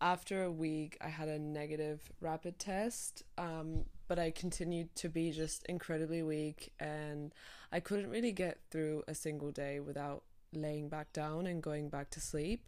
after 0.00 0.42
a 0.42 0.50
week, 0.50 0.96
I 1.00 1.08
had 1.08 1.28
a 1.28 1.38
negative 1.38 2.12
rapid 2.20 2.58
test, 2.58 3.22
um, 3.36 3.84
but 4.08 4.18
I 4.18 4.30
continued 4.30 4.94
to 4.96 5.08
be 5.08 5.30
just 5.30 5.64
incredibly 5.66 6.22
weak, 6.22 6.72
and 6.80 7.32
I 7.72 7.80
couldn't 7.80 8.10
really 8.10 8.32
get 8.32 8.58
through 8.70 9.02
a 9.06 9.14
single 9.14 9.50
day 9.50 9.80
without 9.80 10.22
laying 10.52 10.88
back 10.88 11.12
down 11.12 11.46
and 11.46 11.62
going 11.62 11.88
back 11.88 12.10
to 12.10 12.20
sleep, 12.20 12.64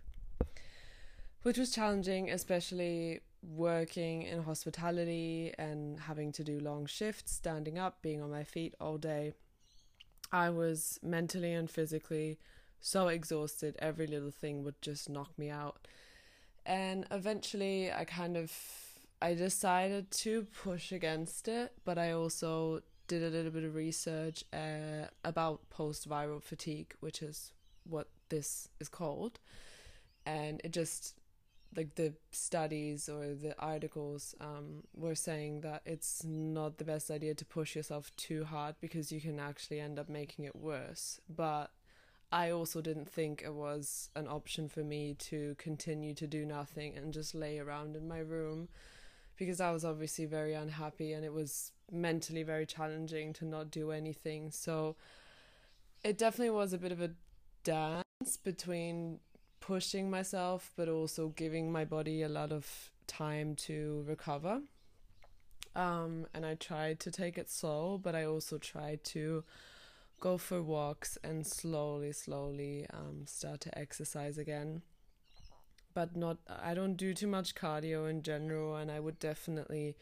which 1.42 1.58
was 1.58 1.72
challenging, 1.72 2.30
especially 2.30 3.20
working 3.42 4.22
in 4.22 4.42
hospitality 4.44 5.52
and 5.58 6.00
having 6.00 6.32
to 6.32 6.44
do 6.44 6.60
long 6.60 6.86
shifts, 6.86 7.32
standing 7.32 7.78
up, 7.78 8.02
being 8.02 8.22
on 8.22 8.30
my 8.30 8.44
feet 8.44 8.74
all 8.80 8.98
day, 8.98 9.32
I 10.30 10.50
was 10.50 10.98
mentally 11.02 11.52
and 11.52 11.70
physically 11.70 12.38
so 12.80 13.08
exhausted. 13.08 13.76
Every 13.78 14.06
little 14.06 14.30
thing 14.30 14.64
would 14.64 14.80
just 14.80 15.08
knock 15.08 15.30
me 15.36 15.50
out. 15.50 15.86
And 16.64 17.06
eventually, 17.10 17.92
I 17.92 18.04
kind 18.04 18.36
of 18.36 18.52
I 19.20 19.34
decided 19.34 20.10
to 20.10 20.46
push 20.62 20.90
against 20.90 21.46
it, 21.46 21.72
but 21.84 21.96
I 21.96 22.10
also 22.10 22.82
did 23.06 23.22
a 23.22 23.30
little 23.30 23.52
bit 23.52 23.62
of 23.62 23.74
research 23.74 24.42
uh, 24.52 25.06
about 25.24 25.68
post 25.70 26.08
viral 26.08 26.42
fatigue, 26.42 26.94
which 26.98 27.22
is 27.22 27.52
what 27.84 28.08
this 28.30 28.68
is 28.80 28.88
called. 28.88 29.38
And 30.26 30.60
it 30.64 30.72
just, 30.72 31.20
like 31.76 31.94
the 31.94 32.14
studies 32.30 33.08
or 33.08 33.34
the 33.34 33.54
articles 33.58 34.34
um, 34.40 34.82
were 34.94 35.14
saying 35.14 35.62
that 35.62 35.82
it's 35.86 36.24
not 36.24 36.78
the 36.78 36.84
best 36.84 37.10
idea 37.10 37.34
to 37.34 37.44
push 37.44 37.74
yourself 37.74 38.14
too 38.16 38.44
hard 38.44 38.74
because 38.80 39.10
you 39.10 39.20
can 39.20 39.38
actually 39.38 39.80
end 39.80 39.98
up 39.98 40.08
making 40.08 40.44
it 40.44 40.56
worse. 40.56 41.20
But 41.34 41.70
I 42.30 42.50
also 42.50 42.80
didn't 42.80 43.10
think 43.10 43.42
it 43.44 43.54
was 43.54 44.10
an 44.14 44.26
option 44.26 44.68
for 44.68 44.80
me 44.80 45.14
to 45.20 45.54
continue 45.58 46.14
to 46.14 46.26
do 46.26 46.44
nothing 46.44 46.96
and 46.96 47.12
just 47.12 47.34
lay 47.34 47.58
around 47.58 47.96
in 47.96 48.08
my 48.08 48.18
room 48.18 48.68
because 49.36 49.60
I 49.60 49.70
was 49.70 49.84
obviously 49.84 50.24
very 50.24 50.54
unhappy 50.54 51.12
and 51.12 51.24
it 51.24 51.32
was 51.32 51.72
mentally 51.90 52.42
very 52.42 52.64
challenging 52.64 53.32
to 53.34 53.44
not 53.44 53.70
do 53.70 53.90
anything. 53.90 54.50
So 54.50 54.96
it 56.04 56.18
definitely 56.18 56.50
was 56.50 56.72
a 56.72 56.78
bit 56.78 56.92
of 56.92 57.00
a 57.00 57.10
dance 57.64 58.36
between 58.42 59.20
pushing 59.62 60.10
myself 60.10 60.70
but 60.76 60.88
also 60.88 61.28
giving 61.28 61.72
my 61.72 61.84
body 61.84 62.22
a 62.22 62.28
lot 62.28 62.52
of 62.52 62.90
time 63.06 63.54
to 63.54 64.04
recover. 64.06 64.60
Um, 65.74 66.26
and 66.34 66.44
I 66.44 66.54
tried 66.56 67.00
to 67.00 67.10
take 67.10 67.38
it 67.38 67.48
slow, 67.48 67.98
but 68.02 68.14
I 68.14 68.24
also 68.24 68.58
tried 68.58 69.04
to 69.04 69.44
go 70.20 70.36
for 70.36 70.62
walks 70.62 71.16
and 71.24 71.46
slowly, 71.46 72.12
slowly 72.12 72.86
um, 72.92 73.22
start 73.26 73.60
to 73.62 73.78
exercise 73.78 74.36
again 74.36 74.82
but 75.94 76.16
not 76.16 76.38
I 76.48 76.74
don't 76.74 76.96
do 76.96 77.14
too 77.14 77.26
much 77.26 77.54
cardio 77.54 78.08
in 78.08 78.22
general 78.22 78.76
and 78.76 78.90
I 78.90 79.00
would 79.00 79.18
definitely 79.18 79.96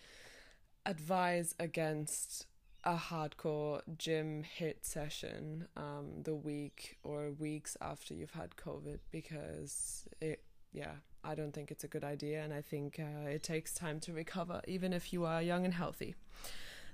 advise 0.86 1.54
against 1.58 2.46
a 2.84 2.96
hardcore 2.96 3.82
gym 3.98 4.42
hit 4.42 4.84
session 4.84 5.66
um, 5.76 6.22
the 6.22 6.34
week 6.34 6.98
or 7.02 7.30
weeks 7.38 7.76
after 7.80 8.14
you've 8.14 8.32
had 8.32 8.56
COVID 8.56 8.98
because 9.10 10.08
it 10.20 10.42
yeah 10.72 10.92
I 11.22 11.34
don't 11.34 11.52
think 11.52 11.70
it's 11.70 11.84
a 11.84 11.88
good 11.88 12.04
idea 12.04 12.42
and 12.42 12.54
I 12.54 12.62
think 12.62 12.98
uh, 12.98 13.28
it 13.28 13.42
takes 13.42 13.74
time 13.74 14.00
to 14.00 14.12
recover 14.12 14.62
even 14.66 14.92
if 14.92 15.12
you 15.12 15.24
are 15.24 15.42
young 15.42 15.64
and 15.64 15.74
healthy. 15.74 16.14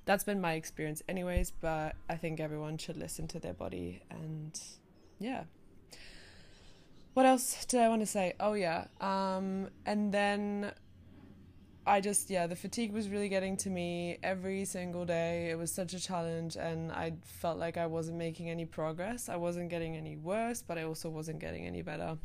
That's 0.05 0.25
been 0.25 0.41
my 0.41 0.55
experience 0.55 1.03
anyways, 1.09 1.53
but 1.61 1.97
I 2.09 2.17
think 2.17 2.41
everyone 2.41 2.79
should 2.79 2.97
listen 2.97 3.29
to 3.29 3.41
their 3.41 3.55
body 3.55 4.03
and 4.11 4.59
yeah, 5.19 5.45
what 7.15 7.25
else 7.25 7.65
did 7.65 7.81
I 7.81 7.89
want 7.89 8.03
to 8.03 8.07
say? 8.07 8.35
Oh 8.39 8.53
yeah, 8.53 8.89
um, 9.01 9.69
and 9.87 10.13
then 10.13 10.73
I 11.89 12.01
just 12.01 12.31
yeah, 12.31 12.49
the 12.49 12.57
fatigue 12.57 12.93
was 12.93 13.09
really 13.09 13.29
getting 13.29 13.57
to 13.59 13.71
me 13.71 14.19
every 14.23 14.65
single 14.65 15.05
day. 15.05 15.51
It 15.51 15.57
was 15.57 15.73
such 15.73 15.95
a 15.95 16.01
challenge, 16.01 16.57
and 16.57 16.91
I 16.91 17.13
felt 17.23 17.59
like 17.59 17.77
I 17.77 17.87
wasn't 17.87 18.19
making 18.19 18.51
any 18.51 18.65
progress. 18.65 19.29
I 19.29 19.37
wasn't 19.37 19.71
getting 19.71 19.97
any 19.97 20.17
worse, 20.17 20.63
but 20.63 20.79
I 20.79 20.83
also 20.83 21.09
wasn't 21.09 21.39
getting 21.39 21.65
any 21.65 21.83
better. 21.83 22.19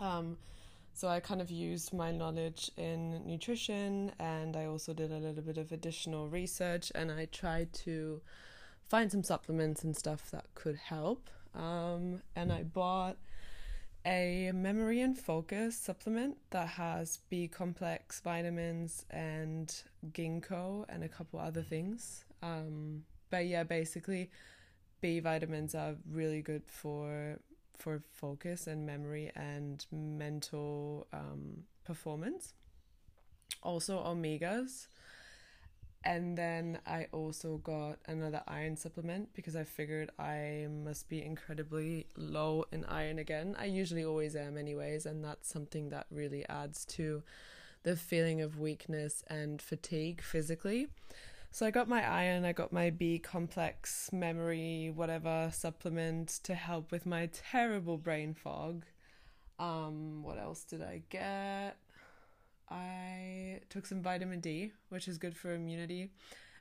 Um, 0.00 0.38
so 0.94 1.08
I 1.08 1.20
kind 1.20 1.42
of 1.42 1.50
used 1.50 1.92
my 1.92 2.12
knowledge 2.12 2.70
in 2.78 3.26
nutrition, 3.26 4.12
and 4.18 4.56
I 4.56 4.64
also 4.64 4.94
did 4.94 5.12
a 5.12 5.18
little 5.18 5.42
bit 5.42 5.58
of 5.58 5.70
additional 5.70 6.28
research, 6.28 6.90
and 6.94 7.12
I 7.12 7.26
tried 7.26 7.74
to 7.84 8.22
find 8.88 9.12
some 9.12 9.22
supplements 9.22 9.84
and 9.84 9.94
stuff 9.94 10.30
that 10.30 10.46
could 10.54 10.76
help. 10.76 11.28
Um, 11.54 12.22
and 12.34 12.50
I 12.50 12.62
bought 12.62 13.18
a 14.04 14.50
memory 14.54 15.00
and 15.00 15.18
focus 15.18 15.76
supplement 15.76 16.36
that 16.50 16.68
has 16.68 17.18
B 17.30 17.48
complex 17.48 18.20
vitamins 18.20 19.04
and 19.10 19.72
ginkgo 20.12 20.84
and 20.88 21.04
a 21.04 21.08
couple 21.08 21.38
other 21.38 21.62
things. 21.62 22.24
Um, 22.42 23.04
but 23.30 23.46
yeah, 23.46 23.62
basically, 23.62 24.30
B 25.00 25.20
vitamins 25.20 25.74
are 25.74 25.94
really 26.10 26.42
good 26.42 26.62
for 26.66 27.38
for 27.78 28.02
focus 28.12 28.66
and 28.66 28.86
memory 28.86 29.32
and 29.34 29.84
mental 29.90 31.06
um, 31.12 31.64
performance. 31.84 32.54
Also, 33.62 33.98
omegas 33.98 34.86
and 36.04 36.36
then 36.36 36.78
I 36.86 37.06
also 37.12 37.58
got 37.58 37.98
another 38.06 38.42
iron 38.48 38.76
supplement 38.76 39.32
because 39.34 39.54
I 39.56 39.64
figured 39.64 40.10
I 40.18 40.66
must 40.84 41.08
be 41.08 41.22
incredibly 41.22 42.06
low 42.16 42.64
in 42.72 42.84
iron 42.86 43.18
again. 43.18 43.56
I 43.58 43.66
usually 43.66 44.04
always 44.04 44.34
am, 44.34 44.56
anyways, 44.56 45.06
and 45.06 45.24
that's 45.24 45.48
something 45.48 45.90
that 45.90 46.06
really 46.10 46.48
adds 46.48 46.84
to 46.86 47.22
the 47.82 47.96
feeling 47.96 48.40
of 48.40 48.58
weakness 48.58 49.24
and 49.28 49.60
fatigue 49.60 50.22
physically. 50.22 50.88
So 51.50 51.66
I 51.66 51.70
got 51.70 51.88
my 51.88 52.02
iron, 52.08 52.44
I 52.44 52.52
got 52.52 52.72
my 52.72 52.90
B 52.90 53.18
complex 53.18 54.10
memory, 54.12 54.90
whatever 54.94 55.50
supplement 55.52 56.28
to 56.44 56.54
help 56.54 56.90
with 56.90 57.04
my 57.04 57.28
terrible 57.32 57.98
brain 57.98 58.32
fog. 58.32 58.84
Um, 59.58 60.22
what 60.22 60.38
else 60.38 60.64
did 60.64 60.82
I 60.82 61.02
get? 61.10 61.76
I 62.70 63.60
took 63.68 63.86
some 63.86 64.02
vitamin 64.02 64.40
D, 64.40 64.72
which 64.88 65.08
is 65.08 65.18
good 65.18 65.36
for 65.36 65.54
immunity, 65.54 66.10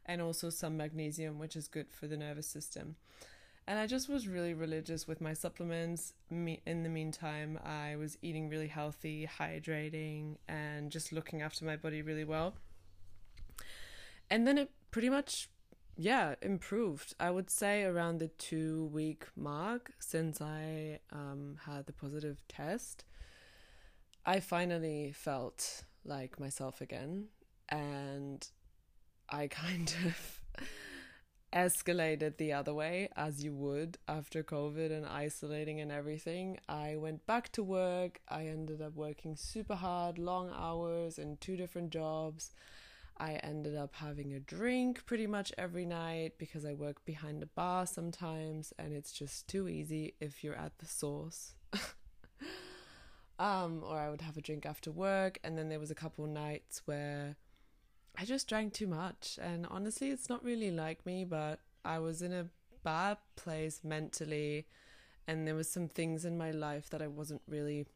and 0.05 0.21
also 0.21 0.49
some 0.49 0.77
magnesium, 0.77 1.39
which 1.39 1.55
is 1.55 1.67
good 1.67 1.91
for 1.91 2.07
the 2.07 2.17
nervous 2.17 2.47
system. 2.47 2.95
And 3.67 3.79
I 3.79 3.87
just 3.87 4.09
was 4.09 4.27
really 4.27 4.53
religious 4.53 5.07
with 5.07 5.21
my 5.21 5.33
supplements. 5.33 6.13
In 6.29 6.83
the 6.83 6.89
meantime, 6.89 7.59
I 7.63 7.95
was 7.95 8.17
eating 8.21 8.49
really 8.49 8.67
healthy, 8.67 9.29
hydrating, 9.39 10.37
and 10.47 10.91
just 10.91 11.13
looking 11.13 11.41
after 11.41 11.63
my 11.63 11.75
body 11.75 12.01
really 12.01 12.23
well. 12.23 12.55
And 14.29 14.47
then 14.47 14.57
it 14.57 14.71
pretty 14.89 15.09
much, 15.09 15.47
yeah, 15.95 16.35
improved. 16.41 17.13
I 17.19 17.29
would 17.29 17.49
say 17.49 17.83
around 17.83 18.17
the 18.17 18.29
two 18.29 18.85
week 18.91 19.27
mark 19.35 19.91
since 19.99 20.41
I 20.41 20.99
um, 21.11 21.57
had 21.65 21.85
the 21.85 21.93
positive 21.93 22.41
test. 22.47 23.05
I 24.25 24.39
finally 24.39 25.11
felt 25.11 25.83
like 26.03 26.39
myself 26.39 26.81
again 26.81 27.27
and 27.69 28.47
I 29.29 29.47
kind 29.47 29.93
of 30.05 30.41
escalated 31.53 32.37
the 32.37 32.53
other 32.53 32.73
way 32.73 33.09
as 33.15 33.43
you 33.43 33.53
would 33.53 33.97
after 34.07 34.43
COVID 34.43 34.91
and 34.91 35.05
isolating 35.05 35.81
and 35.81 35.91
everything. 35.91 36.57
I 36.69 36.95
went 36.95 37.25
back 37.25 37.51
to 37.53 37.63
work. 37.63 38.21
I 38.29 38.47
ended 38.47 38.81
up 38.81 38.95
working 38.95 39.35
super 39.35 39.75
hard, 39.75 40.17
long 40.17 40.51
hours 40.55 41.17
in 41.17 41.37
two 41.37 41.57
different 41.57 41.91
jobs. 41.91 42.51
I 43.17 43.33
ended 43.33 43.75
up 43.75 43.95
having 43.95 44.33
a 44.33 44.39
drink 44.39 45.05
pretty 45.05 45.27
much 45.27 45.51
every 45.57 45.85
night 45.85 46.33
because 46.37 46.65
I 46.65 46.73
work 46.73 47.03
behind 47.05 47.43
a 47.43 47.47
bar 47.47 47.85
sometimes 47.85 48.73
and 48.79 48.93
it's 48.93 49.11
just 49.11 49.47
too 49.47 49.67
easy 49.67 50.15
if 50.19 50.43
you're 50.43 50.55
at 50.55 50.79
the 50.79 50.87
source. 50.87 51.53
Um, 53.41 53.83
or 53.83 53.97
I 53.97 54.07
would 54.11 54.21
have 54.21 54.37
a 54.37 54.41
drink 54.41 54.67
after 54.67 54.91
work, 54.91 55.39
and 55.43 55.57
then 55.57 55.67
there 55.67 55.79
was 55.79 55.89
a 55.89 55.95
couple 55.95 56.27
nights 56.27 56.83
where 56.85 57.37
I 58.15 58.23
just 58.23 58.47
drank 58.47 58.73
too 58.73 58.85
much. 58.85 59.39
And 59.41 59.65
honestly, 59.65 60.11
it's 60.11 60.29
not 60.29 60.43
really 60.43 60.69
like 60.69 61.03
me, 61.07 61.25
but 61.25 61.59
I 61.83 61.97
was 61.97 62.21
in 62.21 62.31
a 62.33 62.49
bad 62.83 63.17
place 63.35 63.81
mentally, 63.83 64.67
and 65.27 65.47
there 65.47 65.55
was 65.55 65.67
some 65.67 65.87
things 65.87 66.23
in 66.23 66.37
my 66.37 66.51
life 66.51 66.91
that 66.91 67.01
I 67.01 67.07
wasn't 67.07 67.41
really 67.47 67.87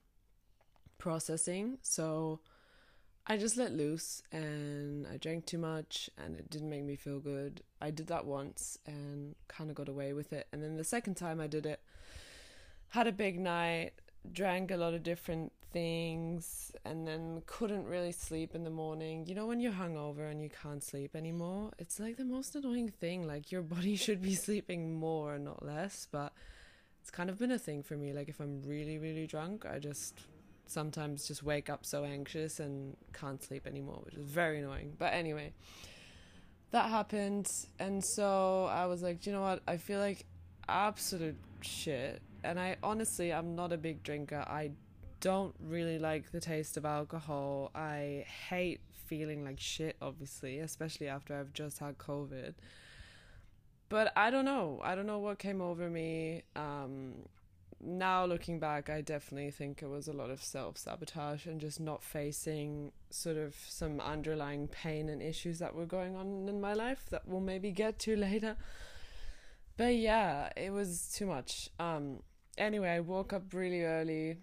processing. 0.98 1.78
So 1.84 2.40
I 3.28 3.38
just 3.38 3.56
let 3.56 3.72
loose 3.72 4.24
and 4.32 5.06
I 5.06 5.18
drank 5.18 5.46
too 5.46 5.58
much 5.58 6.10
and 6.18 6.36
it 6.36 6.50
didn't 6.50 6.70
make 6.70 6.84
me 6.84 6.96
feel 6.96 7.20
good. 7.20 7.62
I 7.82 7.92
did 7.92 8.08
that 8.08 8.26
once 8.26 8.78
and 8.86 9.36
kind 9.48 9.70
of 9.70 9.76
got 9.76 9.90
away 9.90 10.14
with 10.14 10.32
it. 10.32 10.48
And 10.52 10.64
then 10.64 10.76
the 10.76 10.84
second 10.84 11.16
time 11.16 11.40
I 11.40 11.48
did 11.48 11.66
it, 11.66 11.82
had 12.90 13.08
a 13.08 13.12
big 13.12 13.40
night, 13.40 13.94
drank 14.34 14.72
a 14.72 14.78
lot 14.78 14.94
of 14.94 15.04
different 15.04 15.52
things 15.72 16.72
and 16.86 17.06
then 17.06 17.42
couldn't 17.48 17.86
really 17.86 18.14
sleep 18.14 18.56
in 18.56 18.64
the 18.64 18.70
morning. 18.70 19.26
You 19.28 19.36
know, 19.36 19.46
when 19.46 19.60
you're 19.60 19.74
hungover 19.74 20.32
and 20.32 20.42
you 20.42 20.50
can't 20.50 20.82
sleep 20.84 21.16
anymore, 21.16 21.72
it's 21.78 22.00
like 22.00 22.16
the 22.16 22.24
most 22.24 22.56
annoying 22.56 22.90
thing. 22.90 23.28
Like, 23.28 23.52
your 23.52 23.62
body 23.76 23.96
should 23.96 24.22
be 24.22 24.36
sleeping 24.36 24.96
more, 24.96 25.38
not 25.38 25.66
less. 25.66 26.08
But 26.12 26.32
it's 27.02 27.12
kind 27.12 27.30
of 27.30 27.38
been 27.38 27.52
a 27.52 27.60
thing 27.60 27.84
for 27.84 27.96
me. 27.96 28.14
Like, 28.14 28.30
if 28.30 28.40
I'm 28.40 28.62
really, 28.64 28.98
really 28.98 29.28
drunk, 29.28 29.66
I 29.66 29.80
just 29.80 30.22
sometimes 30.66 31.28
just 31.28 31.44
wake 31.44 31.70
up 31.70 31.86
so 31.86 32.04
anxious 32.04 32.60
and 32.60 32.96
can't 33.14 33.44
sleep 33.44 33.68
anymore, 33.68 34.02
which 34.06 34.16
is 34.16 34.26
very 34.26 34.60
annoying. 34.60 34.94
But 34.98 35.14
anyway, 35.14 35.54
that 36.72 36.90
happened. 36.90 37.52
And 37.80 38.04
so 38.04 38.66
I 38.66 38.86
was 38.86 39.04
like, 39.04 39.26
you 39.26 39.34
know 39.34 39.42
what? 39.42 39.62
I 39.68 39.76
feel 39.76 40.00
like 40.00 40.26
absolute 40.68 41.38
shit 41.62 42.22
and 42.46 42.60
I 42.60 42.78
honestly 42.84 43.34
I'm 43.34 43.56
not 43.56 43.74
a 43.74 43.78
big 43.78 44.04
drinker. 44.04 44.44
I 44.48 44.72
don't 45.20 45.56
really 45.60 46.00
like 46.00 46.32
the 46.32 46.40
taste 46.40 46.78
of 46.78 46.86
alcohol. 46.86 47.72
I 47.74 48.26
hate 48.50 48.82
feeling 49.08 49.44
like 49.44 49.60
shit 49.60 49.96
obviously, 50.02 50.60
especially 50.60 51.08
after 51.08 51.38
I've 51.38 51.54
just 51.54 51.80
had 51.80 51.98
COVID. 51.98 52.54
But 53.90 54.12
I 54.16 54.30
don't 54.30 54.46
know. 54.46 54.82
I 54.84 54.96
don't 54.96 55.06
know 55.06 55.20
what 55.20 55.40
came 55.40 55.62
over 55.62 55.90
me. 55.90 56.44
Um 56.56 57.26
now 57.82 58.26
looking 58.26 58.60
back, 58.60 58.90
I 58.90 59.02
definitely 59.02 59.52
think 59.52 59.82
it 59.82 59.90
was 59.90 60.08
a 60.08 60.14
lot 60.14 60.30
of 60.30 60.44
self 60.44 60.78
sabotage 60.78 61.46
and 61.46 61.62
just 61.62 61.80
not 61.80 62.04
facing 62.04 62.92
sort 63.10 63.38
of 63.38 63.56
some 63.68 64.00
underlying 64.00 64.68
pain 64.68 65.10
and 65.10 65.22
issues 65.22 65.60
that 65.60 65.76
were 65.76 65.86
going 65.86 66.16
on 66.16 66.48
in 66.50 66.60
my 66.60 66.74
life 66.74 67.06
that 67.12 67.28
we'll 67.28 67.42
maybe 67.42 67.72
get 67.72 68.00
to 68.00 68.16
later. 68.28 68.58
But 69.78 69.96
yeah, 69.96 70.50
it 70.56 70.72
was 70.72 71.12
too 71.14 71.26
much. 71.26 71.70
Um, 71.80 72.22
anyway, 72.58 72.90
I 72.90 73.00
woke 73.00 73.34
up 73.34 73.54
really 73.54 73.84
early 73.84 74.38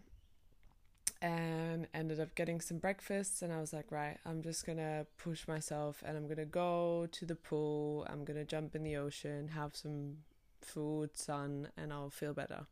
and 1.21 1.87
ended 1.95 2.19
up 2.19 2.35
getting 2.35 2.61
some 2.61 2.79
breakfast 2.79 3.43
and 3.43 3.53
I 3.53 3.61
was 3.61 3.73
like, 3.73 3.91
right, 3.91 4.19
I'm 4.27 4.43
just 4.43 4.67
gonna 4.67 5.07
push 5.19 5.47
myself 5.47 6.03
and 6.05 6.17
I'm 6.17 6.27
gonna 6.27 6.45
go 6.45 7.07
to 7.13 7.27
the 7.27 7.37
pool, 7.37 8.07
I'm 8.11 8.25
gonna 8.25 8.45
jump 8.45 8.75
in 8.75 8.83
the 8.83 8.97
ocean, 8.97 9.49
have 9.49 9.77
some 9.77 10.19
food, 10.61 11.17
sun, 11.17 11.69
and 11.77 11.93
I'll 11.93 12.11
feel 12.11 12.35
better. 12.35 12.67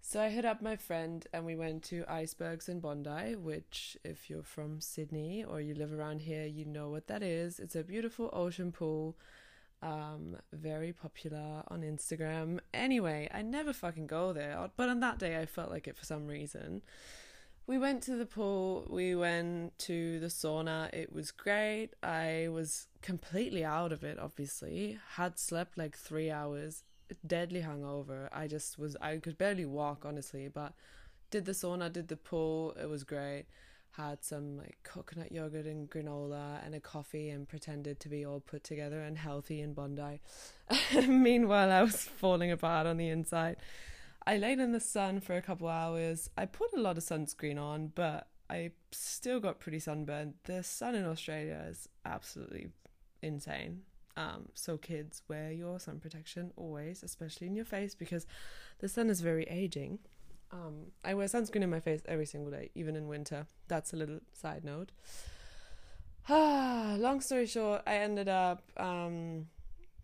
So 0.00 0.22
I 0.22 0.30
hit 0.30 0.44
up 0.44 0.62
my 0.62 0.76
friend 0.76 1.26
and 1.32 1.44
we 1.44 1.54
went 1.54 1.82
to 1.84 2.04
Icebergs 2.08 2.68
in 2.68 2.80
Bondi, 2.80 3.36
which, 3.36 3.96
if 4.04 4.30
you're 4.30 4.42
from 4.42 4.80
Sydney 4.80 5.44
or 5.44 5.60
you 5.60 5.74
live 5.74 5.92
around 5.92 6.22
here, 6.22 6.46
you 6.46 6.64
know 6.64 6.88
what 6.88 7.08
that 7.08 7.22
is. 7.22 7.60
It's 7.60 7.76
a 7.76 7.84
beautiful 7.84 8.30
ocean 8.32 8.72
pool, 8.72 9.16
um, 9.82 10.36
very 10.52 10.92
popular 10.92 11.62
on 11.68 11.82
Instagram. 11.82 12.60
Anyway, 12.74 13.28
I 13.32 13.42
never 13.42 13.72
fucking 13.72 14.06
go 14.06 14.32
there, 14.32 14.70
but 14.76 14.88
on 14.88 15.00
that 15.00 15.18
day 15.18 15.38
I 15.38 15.46
felt 15.46 15.70
like 15.70 15.86
it 15.86 15.96
for 15.96 16.04
some 16.04 16.26
reason. 16.26 16.82
We 17.66 17.76
went 17.76 18.02
to 18.04 18.16
the 18.16 18.24
pool, 18.24 18.86
we 18.88 19.14
went 19.14 19.78
to 19.80 20.18
the 20.20 20.28
sauna. 20.28 20.92
It 20.94 21.12
was 21.12 21.30
great. 21.30 21.90
I 22.02 22.48
was 22.50 22.86
completely 23.02 23.62
out 23.62 23.92
of 23.92 24.02
it, 24.02 24.18
obviously. 24.18 24.98
Had 25.16 25.38
slept 25.38 25.76
like 25.76 25.96
three 25.96 26.30
hours 26.30 26.82
deadly 27.26 27.62
hungover. 27.62 28.28
I 28.32 28.46
just 28.46 28.78
was 28.78 28.96
I 29.00 29.16
could 29.18 29.38
barely 29.38 29.66
walk 29.66 30.04
honestly, 30.04 30.48
but 30.48 30.72
did 31.30 31.44
the 31.44 31.52
sauna, 31.52 31.92
did 31.92 32.08
the 32.08 32.16
pool, 32.16 32.74
it 32.80 32.88
was 32.88 33.04
great. 33.04 33.46
Had 33.92 34.24
some 34.24 34.56
like 34.56 34.78
coconut 34.84 35.32
yogurt 35.32 35.66
and 35.66 35.90
granola 35.90 36.64
and 36.64 36.74
a 36.74 36.80
coffee 36.80 37.30
and 37.30 37.48
pretended 37.48 37.98
to 38.00 38.08
be 38.08 38.24
all 38.24 38.40
put 38.40 38.62
together 38.62 39.00
and 39.00 39.18
healthy 39.18 39.60
in 39.60 39.74
Bondi. 39.74 40.20
Meanwhile, 41.08 41.72
I 41.72 41.82
was 41.82 42.02
falling 42.02 42.52
apart 42.52 42.86
on 42.86 42.96
the 42.96 43.08
inside. 43.08 43.56
I 44.26 44.36
laid 44.36 44.60
in 44.60 44.72
the 44.72 44.80
sun 44.80 45.20
for 45.20 45.34
a 45.36 45.42
couple 45.42 45.68
hours. 45.68 46.30
I 46.36 46.44
put 46.44 46.72
a 46.74 46.80
lot 46.80 46.98
of 46.98 47.04
sunscreen 47.04 47.58
on, 47.58 47.92
but 47.94 48.28
I 48.50 48.72
still 48.92 49.40
got 49.40 49.58
pretty 49.58 49.78
sunburned. 49.78 50.34
The 50.44 50.62
sun 50.62 50.94
in 50.94 51.04
Australia 51.04 51.64
is 51.68 51.88
absolutely 52.04 52.68
insane. 53.22 53.82
Um, 54.16 54.48
so 54.54 54.76
kids, 54.76 55.22
wear 55.28 55.52
your 55.52 55.78
sun 55.78 56.00
protection 56.00 56.52
always, 56.56 57.02
especially 57.02 57.46
in 57.46 57.54
your 57.54 57.64
face, 57.64 57.94
because 57.94 58.26
the 58.80 58.88
sun 58.88 59.10
is 59.10 59.20
very 59.20 59.44
aging. 59.44 60.00
Um, 60.50 60.92
I 61.04 61.14
wear 61.14 61.26
sunscreen 61.26 61.62
in 61.62 61.70
my 61.70 61.80
face 61.80 62.00
every 62.06 62.26
single 62.26 62.50
day, 62.50 62.70
even 62.74 62.96
in 62.96 63.08
winter. 63.08 63.46
That's 63.68 63.92
a 63.92 63.96
little 63.96 64.20
side 64.32 64.64
note. 64.64 64.92
Long 66.28 67.20
story 67.20 67.46
short, 67.46 67.82
I 67.86 67.96
ended 67.96 68.28
up 68.28 68.62
um, 68.76 69.46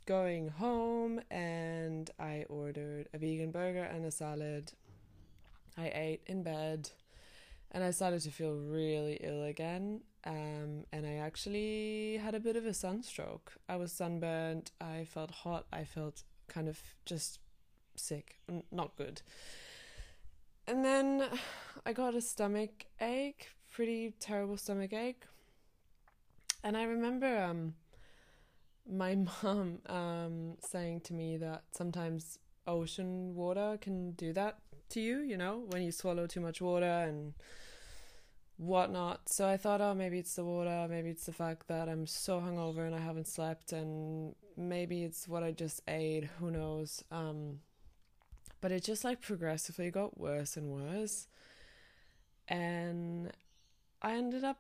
going 0.06 0.48
home 0.48 1.20
and 1.30 2.10
I 2.18 2.44
ordered 2.48 3.08
a 3.12 3.18
vegan 3.18 3.50
burger 3.50 3.84
and 3.84 4.04
a 4.04 4.10
salad. 4.10 4.72
I 5.76 5.90
ate 5.94 6.22
in 6.26 6.42
bed 6.42 6.90
and 7.72 7.82
I 7.82 7.90
started 7.90 8.20
to 8.22 8.30
feel 8.30 8.54
really 8.54 9.18
ill 9.22 9.42
again. 9.42 10.02
Um, 10.26 10.84
and 10.92 11.06
I 11.06 11.16
actually 11.16 12.18
had 12.22 12.34
a 12.34 12.40
bit 12.40 12.56
of 12.56 12.64
a 12.64 12.72
sunstroke. 12.72 13.52
I 13.68 13.76
was 13.76 13.92
sunburned. 13.92 14.70
I 14.80 15.04
felt 15.04 15.30
hot. 15.30 15.66
I 15.72 15.84
felt 15.84 16.22
kind 16.48 16.68
of 16.68 16.80
just 17.04 17.40
sick, 17.96 18.36
not 18.70 18.96
good. 18.96 19.22
And 20.66 20.84
then 20.84 21.24
I 21.86 21.92
got 21.92 22.14
a 22.14 22.20
stomach 22.20 22.86
ache, 23.00 23.48
pretty 23.72 24.14
terrible 24.20 24.56
stomach 24.56 24.92
ache. 24.92 25.24
And 26.62 26.76
I 26.76 26.84
remember 26.84 27.42
um, 27.42 27.74
my 28.90 29.14
mom 29.42 29.80
um, 29.86 30.56
saying 30.60 31.00
to 31.02 31.14
me 31.14 31.36
that 31.38 31.64
sometimes 31.72 32.38
ocean 32.66 33.34
water 33.34 33.78
can 33.80 34.12
do 34.12 34.32
that 34.32 34.58
to 34.90 35.00
you, 35.00 35.20
you 35.20 35.36
know, 35.36 35.64
when 35.68 35.82
you 35.82 35.92
swallow 35.92 36.26
too 36.26 36.40
much 36.40 36.60
water 36.60 36.86
and 36.86 37.34
whatnot. 38.56 39.28
So 39.28 39.48
I 39.48 39.56
thought, 39.56 39.80
oh, 39.80 39.94
maybe 39.94 40.18
it's 40.18 40.34
the 40.34 40.44
water, 40.44 40.86
maybe 40.88 41.10
it's 41.10 41.26
the 41.26 41.32
fact 41.32 41.68
that 41.68 41.88
I'm 41.88 42.06
so 42.06 42.40
hungover 42.40 42.86
and 42.86 42.94
I 42.94 43.00
haven't 43.00 43.28
slept, 43.28 43.72
and 43.72 44.34
maybe 44.56 45.02
it's 45.02 45.28
what 45.28 45.42
I 45.42 45.52
just 45.52 45.82
ate. 45.88 46.24
Who 46.38 46.50
knows? 46.50 47.02
Um, 47.10 47.60
but 48.64 48.72
it 48.72 48.82
just 48.82 49.04
like 49.04 49.20
progressively 49.20 49.90
got 49.90 50.18
worse 50.18 50.56
and 50.56 50.70
worse, 50.72 51.28
and 52.48 53.30
I 54.00 54.14
ended 54.14 54.42
up 54.42 54.56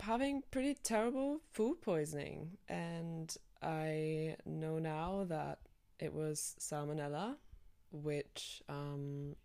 having 0.00 0.44
pretty 0.50 0.72
terrible 0.82 1.42
food 1.52 1.82
poisoning, 1.82 2.56
and 2.70 3.36
I 3.60 4.36
know 4.46 4.78
now 4.78 5.26
that 5.28 5.58
it 6.00 6.14
was 6.14 6.56
salmonella, 6.58 7.34
which 7.92 8.62
um, 8.66 9.36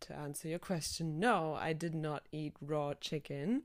to 0.00 0.16
answer 0.16 0.48
your 0.48 0.58
question, 0.58 1.20
no, 1.20 1.54
I 1.54 1.72
did 1.72 1.94
not 1.94 2.24
eat 2.32 2.54
raw 2.60 2.94
chicken. 2.94 3.62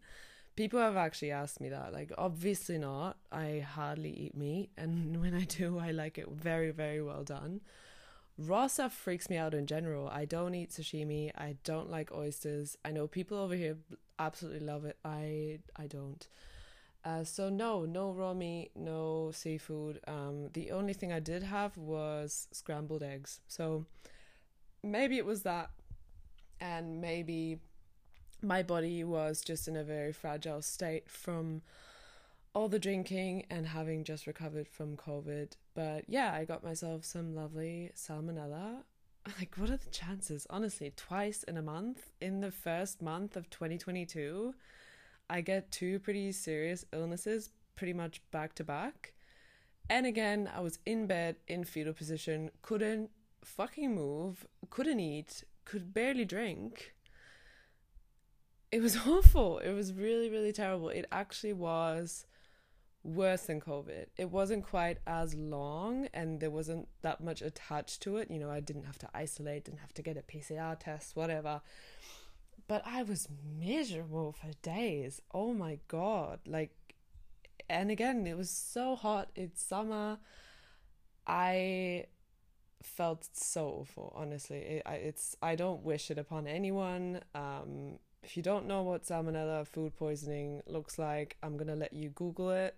People 0.55 0.79
have 0.79 0.95
actually 0.95 1.31
asked 1.31 1.59
me 1.59 1.69
that. 1.69 1.91
Like, 1.91 2.11
obviously 2.19 2.77
not. 2.77 3.17
I 3.31 3.65
hardly 3.67 4.11
eat 4.11 4.37
meat, 4.37 4.69
and 4.77 5.19
when 5.21 5.33
I 5.33 5.45
do, 5.45 5.79
I 5.79 5.89
like 5.89 6.19
it 6.19 6.29
very, 6.29 6.69
very 6.69 7.01
well 7.01 7.23
done. 7.23 7.61
Raw 8.37 8.67
stuff 8.67 8.93
freaks 8.93 9.29
me 9.29 9.37
out 9.37 9.53
in 9.53 9.65
general. 9.65 10.09
I 10.09 10.25
don't 10.25 10.55
eat 10.55 10.71
sashimi. 10.71 11.31
I 11.35 11.55
don't 11.63 11.89
like 11.89 12.11
oysters. 12.11 12.77
I 12.83 12.91
know 12.91 13.07
people 13.07 13.37
over 13.37 13.55
here 13.55 13.77
absolutely 14.19 14.65
love 14.65 14.85
it. 14.85 14.97
I 15.05 15.59
I 15.75 15.87
don't. 15.87 16.27
Uh, 17.05 17.23
so 17.23 17.49
no, 17.49 17.85
no 17.85 18.11
raw 18.11 18.33
meat, 18.33 18.71
no 18.75 19.31
seafood. 19.31 19.99
Um, 20.07 20.49
the 20.53 20.71
only 20.71 20.93
thing 20.93 21.13
I 21.13 21.19
did 21.19 21.43
have 21.43 21.77
was 21.77 22.47
scrambled 22.51 23.03
eggs. 23.03 23.41
So 23.47 23.85
maybe 24.83 25.17
it 25.17 25.25
was 25.25 25.43
that 25.43 25.69
and 26.59 27.01
maybe 27.01 27.59
my 28.41 28.63
body 28.63 29.03
was 29.03 29.41
just 29.41 29.67
in 29.67 29.75
a 29.75 29.83
very 29.83 30.11
fragile 30.11 30.61
state 30.61 31.09
from 31.09 31.61
all 32.55 32.69
the 32.69 32.79
drinking 32.79 33.45
and 33.49 33.67
having 33.67 34.05
just 34.05 34.25
recovered 34.25 34.67
from 34.67 34.95
COVID. 34.95 35.51
But 35.75 36.05
yeah, 36.07 36.33
I 36.33 36.45
got 36.45 36.63
myself 36.63 37.03
some 37.03 37.35
lovely 37.35 37.91
salmonella. 37.95 38.83
Like, 39.39 39.55
what 39.55 39.71
are 39.71 39.77
the 39.77 39.89
chances? 39.89 40.45
Honestly, 40.51 40.93
twice 40.95 41.41
in 41.41 41.57
a 41.57 41.61
month, 41.63 42.11
in 42.21 42.41
the 42.41 42.51
first 42.51 43.01
month 43.01 43.35
of 43.35 43.49
2022, 43.49 44.53
I 45.27 45.41
get 45.41 45.71
two 45.71 45.97
pretty 45.97 46.31
serious 46.31 46.85
illnesses 46.93 47.49
pretty 47.75 47.93
much 47.93 48.21
back 48.29 48.53
to 48.55 48.63
back. 48.63 49.13
And 49.89 50.05
again, 50.05 50.47
I 50.55 50.59
was 50.61 50.77
in 50.85 51.07
bed 51.07 51.37
in 51.47 51.63
fetal 51.63 51.93
position, 51.93 52.51
couldn't 52.61 53.09
fucking 53.43 53.95
move, 53.95 54.45
couldn't 54.69 54.99
eat, 54.99 55.43
could 55.65 55.91
barely 55.91 56.23
drink. 56.23 56.93
It 58.71 58.83
was 58.83 58.95
awful. 59.07 59.57
It 59.57 59.73
was 59.73 59.91
really, 59.91 60.29
really 60.29 60.53
terrible. 60.53 60.89
It 60.89 61.07
actually 61.11 61.53
was 61.53 62.27
worse 63.05 63.43
than 63.43 63.61
COVID. 63.61 64.07
It 64.17 64.31
wasn't 64.31 64.65
quite 64.65 64.97
as 65.05 65.35
long 65.35 66.07
and 66.13 66.39
there 66.39 66.49
wasn't 66.49 66.87
that 67.03 67.23
much 67.23 67.41
attached 67.41 68.01
to 68.01 68.17
it. 68.17 68.31
You 68.31 68.39
know, 68.39 68.49
I 68.49 68.59
didn't 68.59 68.85
have 68.85 68.97
to 68.99 69.09
isolate, 69.13 69.65
didn't 69.65 69.79
have 69.79 69.93
to 69.93 70.01
get 70.01 70.17
a 70.17 70.21
PCR 70.21 70.77
test, 70.77 71.15
whatever. 71.15 71.61
But 72.67 72.81
I 72.85 73.03
was 73.03 73.27
miserable 73.59 74.31
for 74.31 74.49
days. 74.63 75.21
Oh 75.33 75.53
my 75.53 75.79
God. 75.87 76.39
Like, 76.47 76.71
and 77.69 77.91
again, 77.91 78.25
it 78.25 78.35
was 78.35 78.49
so 78.49 78.95
hot. 78.95 79.29
It's 79.35 79.61
summer. 79.61 80.17
I 81.27 82.05
felt 82.81 83.27
so 83.33 83.67
awful. 83.81 84.13
Honestly, 84.15 84.57
it, 84.57 84.83
I, 84.85 84.95
it's 84.95 85.35
I 85.41 85.55
don't 85.55 85.83
wish 85.83 86.09
it 86.09 86.17
upon 86.17 86.47
anyone. 86.47 87.21
Um, 87.35 87.99
if 88.23 88.35
you 88.35 88.41
don't 88.41 88.65
know 88.65 88.81
what 88.81 89.03
salmonella 89.03 89.67
food 89.67 89.95
poisoning 89.95 90.63
looks 90.65 90.97
like, 90.97 91.37
I'm 91.43 91.57
gonna 91.57 91.75
let 91.75 91.93
you 91.93 92.09
Google 92.09 92.49
it. 92.49 92.75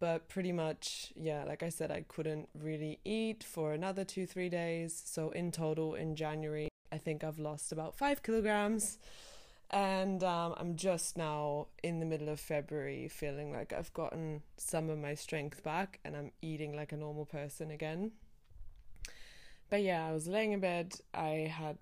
But 0.00 0.28
pretty 0.28 0.52
much, 0.52 1.12
yeah, 1.16 1.44
like 1.44 1.62
I 1.62 1.68
said, 1.68 1.90
I 1.90 2.04
couldn't 2.06 2.48
really 2.54 2.98
eat 3.04 3.44
for 3.44 3.72
another 3.72 4.04
two, 4.04 4.26
three 4.26 4.48
days. 4.48 5.02
So, 5.04 5.30
in 5.30 5.52
total, 5.52 5.94
in 5.94 6.16
January, 6.16 6.68
I 6.92 6.98
think 6.98 7.24
I've 7.24 7.38
lost 7.38 7.72
about 7.72 7.96
five 7.96 8.22
kilograms. 8.22 8.98
And 9.70 10.22
um, 10.22 10.54
I'm 10.56 10.76
just 10.76 11.16
now 11.16 11.66
in 11.82 11.98
the 11.98 12.06
middle 12.06 12.28
of 12.28 12.38
February 12.38 13.08
feeling 13.08 13.52
like 13.52 13.72
I've 13.72 13.92
gotten 13.92 14.42
some 14.56 14.90
of 14.90 14.98
my 14.98 15.14
strength 15.14 15.64
back 15.64 15.98
and 16.04 16.16
I'm 16.16 16.30
eating 16.42 16.76
like 16.76 16.92
a 16.92 16.96
normal 16.96 17.24
person 17.24 17.70
again. 17.70 18.12
But 19.70 19.82
yeah, 19.82 20.06
I 20.06 20.12
was 20.12 20.28
laying 20.28 20.52
in 20.52 20.60
bed. 20.60 20.94
I 21.12 21.52
had 21.52 21.78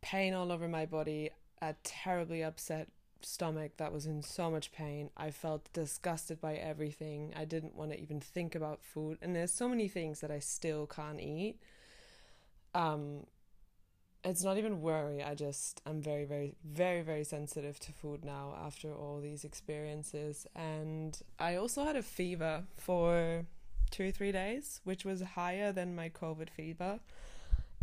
pain 0.00 0.32
all 0.32 0.50
over 0.52 0.68
my 0.68 0.86
body, 0.86 1.30
a 1.60 1.74
terribly 1.82 2.42
upset 2.42 2.88
stomach 3.22 3.72
that 3.76 3.92
was 3.92 4.06
in 4.06 4.22
so 4.22 4.50
much 4.50 4.72
pain. 4.72 5.10
I 5.16 5.30
felt 5.30 5.72
disgusted 5.72 6.40
by 6.40 6.54
everything. 6.54 7.32
I 7.36 7.44
didn't 7.44 7.74
want 7.74 7.92
to 7.92 8.00
even 8.00 8.20
think 8.20 8.54
about 8.54 8.82
food. 8.82 9.18
And 9.22 9.34
there's 9.34 9.52
so 9.52 9.68
many 9.68 9.88
things 9.88 10.20
that 10.20 10.30
I 10.30 10.38
still 10.38 10.86
can't 10.86 11.20
eat. 11.20 11.56
Um 12.74 13.26
it's 14.24 14.42
not 14.42 14.58
even 14.58 14.80
worry. 14.80 15.22
I 15.22 15.34
just 15.34 15.80
I'm 15.86 16.02
very 16.02 16.24
very 16.24 16.56
very 16.64 17.02
very 17.02 17.24
sensitive 17.24 17.78
to 17.80 17.92
food 17.92 18.24
now 18.24 18.54
after 18.64 18.92
all 18.92 19.20
these 19.20 19.44
experiences 19.44 20.46
and 20.54 21.18
I 21.38 21.56
also 21.56 21.84
had 21.84 21.96
a 21.96 22.02
fever 22.02 22.64
for 22.76 23.46
2 23.92 24.08
or 24.08 24.10
3 24.10 24.32
days, 24.32 24.80
which 24.84 25.04
was 25.04 25.22
higher 25.22 25.72
than 25.72 25.94
my 25.94 26.08
covid 26.08 26.50
fever. 26.50 26.98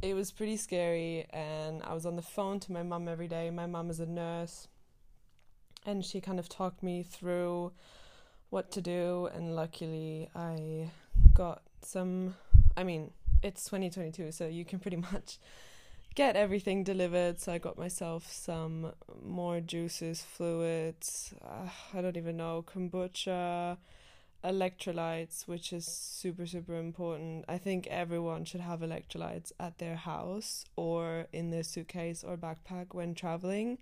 It 0.02 0.16
was 0.16 0.34
pretty 0.34 0.58
scary 0.58 1.26
and 1.30 1.82
I 1.82 1.94
was 1.94 2.06
on 2.06 2.18
the 2.18 2.22
phone 2.22 2.60
to 2.62 2.74
my 2.74 2.84
mum 2.84 3.08
every 3.08 3.30
day. 3.30 3.50
My 3.50 3.68
mum 3.68 3.90
is 3.90 4.02
a 4.02 4.06
nurse 4.06 4.68
and 5.86 6.04
she 6.04 6.22
kind 6.22 6.40
of 6.40 6.50
talked 6.50 6.84
me 6.84 7.04
through 7.04 7.72
what 8.50 8.72
to 8.72 8.82
do 8.82 9.30
and 9.34 9.56
luckily 9.56 10.30
I 10.36 10.92
got 11.34 11.64
some 11.82 12.36
I 12.76 12.84
mean, 12.84 13.12
it's 13.42 13.66
2022 13.66 14.32
so 14.32 14.48
you 14.48 14.66
can 14.66 14.80
pretty 14.80 14.98
much 15.12 15.38
get 16.16 16.36
everything 16.36 16.84
delivered. 16.84 17.40
So 17.40 17.54
I 17.54 17.58
got 17.58 17.78
myself 17.78 18.32
some 18.32 18.94
more 19.24 19.60
juices, 19.60 20.22
fluids, 20.22 21.34
uh, 21.44 21.70
I 21.94 22.02
don't 22.02 22.18
even 22.18 22.38
know, 22.38 22.64
kombucha, 22.64 23.78
electrolytes, 24.44 25.48
which 25.48 25.74
is 25.74 25.86
super, 25.86 26.46
super 26.46 26.78
important. 26.78 27.46
I 27.48 27.58
think 27.58 27.88
everyone 27.88 28.46
should 28.46 28.62
have 28.62 28.82
electrolytes 28.82 29.52
at 29.60 29.78
their 29.78 29.96
house 29.96 30.66
or 30.76 31.28
in 31.32 31.50
their 31.50 31.64
suitcase 31.64 32.24
or 32.24 32.38
backpack 32.38 32.94
when 32.94 33.16
traveling 33.16 33.78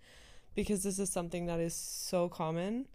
because 0.56 0.84
this 0.84 1.00
is 1.00 1.12
something 1.12 1.46
that 1.48 1.60
is 1.60 1.74
so 1.74 2.30
common. 2.30 2.88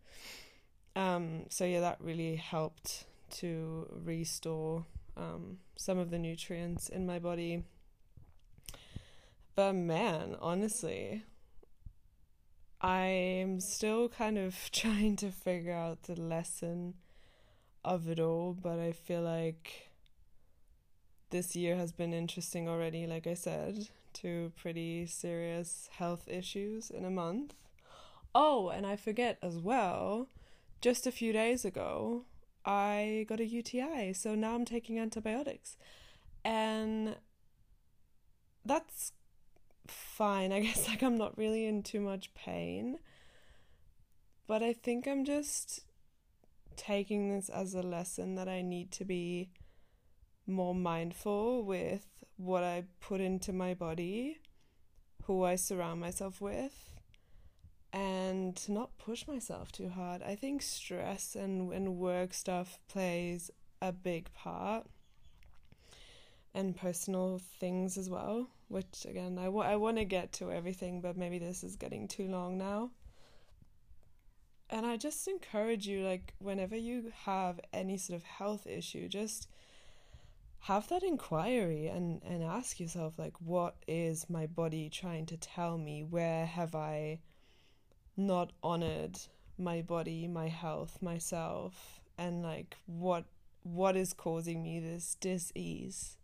Um, 0.94 1.46
so, 1.48 1.64
yeah, 1.64 1.80
that 1.80 1.98
really 2.00 2.36
helped 2.36 3.04
to 3.38 3.86
restore 4.04 4.86
um, 5.16 5.58
some 5.76 5.98
of 5.98 6.10
the 6.10 6.18
nutrients 6.18 6.88
in 6.88 7.06
my 7.06 7.18
body 7.18 7.64
but 9.56 9.72
man, 9.72 10.36
honestly, 10.42 11.24
I'm 12.82 13.58
still 13.60 14.10
kind 14.10 14.36
of 14.36 14.54
trying 14.72 15.16
to 15.16 15.30
figure 15.30 15.72
out 15.72 16.02
the 16.02 16.20
lesson 16.20 16.94
of 17.82 18.06
it 18.06 18.20
all, 18.20 18.52
but 18.52 18.78
I 18.78 18.92
feel 18.92 19.22
like 19.22 19.88
this 21.30 21.56
year 21.56 21.74
has 21.76 21.90
been 21.90 22.12
interesting 22.12 22.68
already, 22.68 23.06
like 23.06 23.26
I 23.26 23.32
said, 23.32 23.88
two 24.16 24.52
pretty 24.56 25.06
serious 25.06 25.88
health 25.92 26.26
issues 26.26 26.90
in 26.90 27.04
a 27.04 27.10
month. 27.10 27.54
Oh, 28.34 28.70
and 28.70 28.86
I 28.86 28.96
forget 28.96 29.38
as 29.42 29.58
well, 29.58 30.28
just 30.80 31.06
a 31.06 31.12
few 31.12 31.32
days 31.32 31.64
ago, 31.64 32.24
I 32.64 33.26
got 33.28 33.40
a 33.40 33.46
UTI, 33.46 34.12
so 34.12 34.34
now 34.34 34.54
I'm 34.54 34.64
taking 34.64 34.98
antibiotics. 34.98 35.76
And 36.44 37.16
that's 38.64 39.12
fine. 39.86 40.52
I 40.52 40.60
guess 40.66 40.88
like 40.88 41.02
I'm 41.02 41.18
not 41.18 41.36
really 41.36 41.66
in 41.66 41.82
too 41.82 42.00
much 42.00 42.34
pain. 42.34 42.98
But 44.46 44.62
I 44.62 44.72
think 44.72 45.06
I'm 45.06 45.24
just 45.24 45.84
taking 46.76 47.34
this 47.34 47.48
as 47.48 47.74
a 47.74 47.82
lesson 47.82 48.34
that 48.36 48.48
I 48.48 48.62
need 48.62 48.92
to 48.92 49.04
be 49.04 49.50
more 50.46 50.74
mindful 50.74 51.64
with 51.64 52.06
what 52.36 52.62
I 52.62 52.84
put 53.00 53.20
into 53.20 53.52
my 53.52 53.74
body, 53.74 54.38
who 55.24 55.42
I 55.44 55.56
surround 55.56 56.00
myself 56.00 56.40
with, 56.40 56.94
and 57.92 58.54
to 58.56 58.72
not 58.72 58.98
push 58.98 59.26
myself 59.26 59.72
too 59.72 59.88
hard. 59.88 60.22
I 60.22 60.34
think 60.34 60.62
stress 60.62 61.34
and, 61.34 61.72
and 61.72 61.96
work 61.96 62.34
stuff 62.34 62.78
plays 62.88 63.50
a 63.80 63.92
big 63.92 64.32
part 64.32 64.86
and 66.54 66.76
personal 66.76 67.40
things 67.60 67.98
as 67.98 68.08
well, 68.08 68.48
which 68.68 69.06
again, 69.08 69.38
I, 69.38 69.44
w- 69.46 69.64
I 69.64 69.76
want 69.76 69.98
to 69.98 70.04
get 70.04 70.32
to 70.34 70.50
everything, 70.50 71.00
but 71.00 71.16
maybe 71.16 71.38
this 71.38 71.62
is 71.62 71.76
getting 71.76 72.08
too 72.08 72.28
long 72.28 72.56
now. 72.56 72.90
And 74.68 74.84
I 74.84 74.96
just 74.96 75.28
encourage 75.28 75.86
you, 75.86 76.04
like, 76.04 76.34
whenever 76.38 76.76
you 76.76 77.12
have 77.24 77.60
any 77.72 77.96
sort 77.98 78.16
of 78.16 78.24
health 78.24 78.66
issue, 78.66 79.06
just 79.06 79.48
have 80.60 80.88
that 80.88 81.02
inquiry 81.02 81.86
and, 81.86 82.22
and 82.24 82.42
ask 82.42 82.80
yourself, 82.80 83.14
like, 83.18 83.40
what 83.40 83.76
is 83.86 84.28
my 84.28 84.46
body 84.46 84.90
trying 84.90 85.26
to 85.26 85.36
tell 85.36 85.78
me? 85.78 86.02
Where 86.02 86.46
have 86.46 86.74
I 86.74 87.20
not 88.16 88.52
honored 88.62 89.18
my 89.58 89.82
body, 89.82 90.26
my 90.26 90.48
health, 90.48 91.00
myself? 91.00 92.00
And, 92.18 92.42
like, 92.42 92.76
what 92.86 93.24
what 93.62 93.96
is 93.96 94.12
causing 94.12 94.62
me 94.62 94.78
this 94.78 95.16
dis-ease 95.20 96.16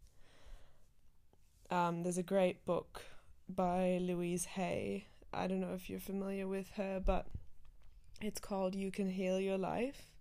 um, 1.72 2.02
there's 2.02 2.18
a 2.18 2.22
great 2.22 2.66
book 2.66 3.02
by 3.48 3.98
Louise 4.02 4.44
Hay. 4.44 5.06
I 5.32 5.46
don't 5.46 5.60
know 5.60 5.72
if 5.74 5.88
you're 5.88 6.00
familiar 6.00 6.46
with 6.46 6.68
her, 6.72 7.00
but 7.02 7.28
it's 8.20 8.40
called 8.40 8.74
You 8.74 8.90
Can 8.90 9.08
Heal 9.08 9.40
Your 9.40 9.56
Life. 9.56 10.11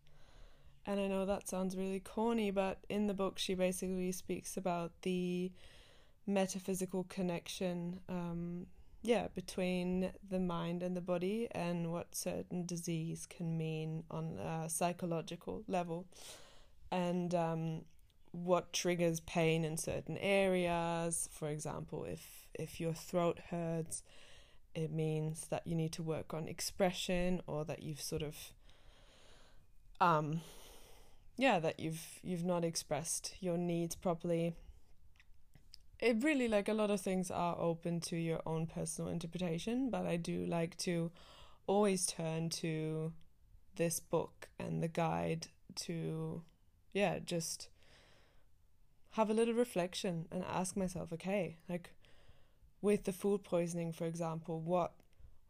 And 0.86 1.00
I 1.00 1.08
know 1.08 1.26
that 1.26 1.48
sounds 1.48 1.78
really 1.78 2.00
corny, 2.00 2.52
but 2.52 2.80
in 2.90 3.08
the 3.08 3.14
book, 3.14 3.38
she 3.38 3.54
basically 3.54 4.12
speaks 4.12 4.58
about 4.58 4.92
the 5.04 5.52
metaphysical 6.26 7.06
connection, 7.10 8.00
um, 8.10 8.66
yeah, 9.04 9.28
between 9.36 10.12
the 10.28 10.40
mind 10.40 10.82
and 10.82 10.98
the 10.98 11.02
body 11.02 11.48
and 11.52 11.92
what 11.92 12.16
certain 12.16 12.66
disease 12.66 13.28
can 13.28 13.58
mean 13.58 14.04
on 14.10 14.38
a 14.40 14.70
psychological 14.70 15.64
level. 15.68 16.06
And 16.92 17.34
um, 17.36 17.82
what 18.32 18.74
triggers 18.74 19.20
pain 19.20 19.66
in 19.66 19.78
certain 19.78 20.18
areas. 20.18 21.30
For 21.32 21.50
example, 21.50 22.06
if 22.06 22.48
if 22.54 22.80
your 22.80 22.94
throat 22.94 23.40
hurts, 23.50 24.04
it 24.74 24.92
means 24.92 25.48
that 25.50 25.68
you 25.68 25.76
need 25.76 25.92
to 25.94 26.04
work 26.04 26.34
on 26.34 26.48
expression 26.48 27.42
or 27.48 27.66
that 27.66 27.84
you've 27.84 28.02
sort 28.02 28.22
of 28.22 28.36
um 30.00 30.42
yeah, 31.42 31.58
that 31.58 31.80
you've 31.80 32.20
you've 32.22 32.46
not 32.46 32.64
expressed 32.64 33.34
your 33.40 33.58
needs 33.58 33.96
properly. 33.96 34.54
It 36.00 36.24
really 36.24 36.48
like 36.48 36.70
a 36.70 36.74
lot 36.76 36.92
of 36.92 37.02
things 37.02 37.32
are 37.32 37.58
open 37.60 38.00
to 38.02 38.16
your 38.16 38.42
own 38.46 38.68
personal 38.68 39.10
interpretation, 39.10 39.90
but 39.90 40.06
I 40.06 40.18
do 40.18 40.46
like 40.46 40.78
to 40.86 41.10
always 41.66 42.06
turn 42.06 42.50
to 42.62 43.14
this 43.76 44.00
book 44.00 44.50
and 44.60 44.84
the 44.84 44.88
guide 44.88 45.48
to 45.88 46.44
yeah, 46.94 47.18
just 47.18 47.70
have 49.14 49.32
a 49.32 49.34
little 49.34 49.56
reflection 49.56 50.28
and 50.32 50.44
ask 50.48 50.78
myself, 50.78 51.12
okay, 51.12 51.58
like 51.68 51.90
with 52.84 53.06
the 53.06 53.14
food 53.14 53.44
poisoning, 53.44 53.94
for 53.94 54.06
example, 54.06 54.62
what 54.62 54.92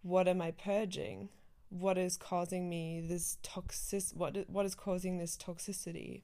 what 0.04 0.30
am 0.30 0.41
I 0.41 0.51
purging? 0.51 1.27
What 1.72 1.98
is 1.98 2.18
causing 2.18 2.70
me 2.70 3.02
this 3.02 3.38
toxic? 3.44 4.04
What 4.14 4.50
what 4.50 4.66
is 4.66 4.76
causing 4.76 5.18
this 5.18 5.38
toxicity? 5.38 6.24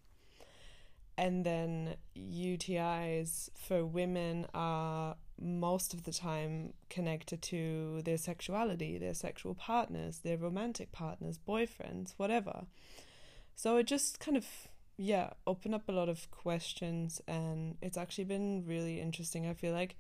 And 1.18 1.44
then 1.44 1.96
UTIs 2.16 3.50
for 3.56 3.84
women 3.84 4.46
are 4.54 5.16
most 5.40 5.94
of 5.96 6.04
the 6.04 6.12
time 6.12 6.74
connected 6.90 7.42
to 7.44 8.02
their 8.04 8.18
sexuality, 8.18 9.00
their 9.00 9.16
sexual 9.16 9.56
partners, 9.56 10.20
their 10.20 10.38
romantic 10.38 10.92
partners, 10.92 11.40
boyfriends, 11.40 12.14
whatever. 12.18 12.66
So 13.56 13.78
it 13.78 13.88
just 13.88 14.20
kind 14.20 14.38
of 14.38 14.46
yeah, 14.98 15.30
opened 15.46 15.76
up 15.76 15.88
a 15.88 15.92
lot 15.92 16.10
of 16.10 16.30
questions 16.32 17.22
and 17.28 17.78
it's 17.82 17.98
actually 17.98 18.24
been 18.26 18.66
really 18.66 19.00
interesting. 19.00 19.48
I 19.48 19.54
feel 19.54 19.74
like 19.74 19.96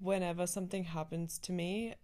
whenever 0.00 0.46
something 0.46 0.84
happens 0.84 1.38
to 1.40 1.52
me, 1.52 1.94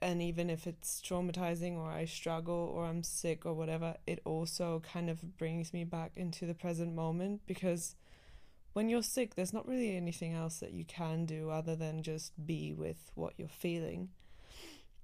and 0.00 0.22
even 0.22 0.50
if 0.50 0.66
it's 0.66 1.00
traumatizing 1.00 1.76
or 1.76 1.90
I 1.90 2.04
struggle 2.04 2.72
or 2.74 2.84
I'm 2.84 3.02
sick 3.02 3.44
or 3.44 3.54
whatever, 3.54 3.96
it 4.06 4.20
also 4.24 4.80
kind 4.80 5.10
of 5.10 5.36
brings 5.36 5.72
me 5.72 5.84
back 5.84 6.12
into 6.16 6.46
the 6.46 6.54
present 6.54 6.94
moment 6.94 7.42
because 7.46 7.96
when 8.72 8.88
you're 8.88 9.02
sick, 9.02 9.34
there's 9.34 9.52
not 9.52 9.66
really 9.66 9.96
anything 9.96 10.34
else 10.34 10.58
that 10.60 10.72
you 10.72 10.84
can 10.84 11.26
do 11.26 11.50
other 11.50 11.74
than 11.74 12.02
just 12.02 12.32
be 12.46 12.72
with 12.72 13.10
what 13.14 13.34
you're 13.36 13.48
feeling. 13.48 14.10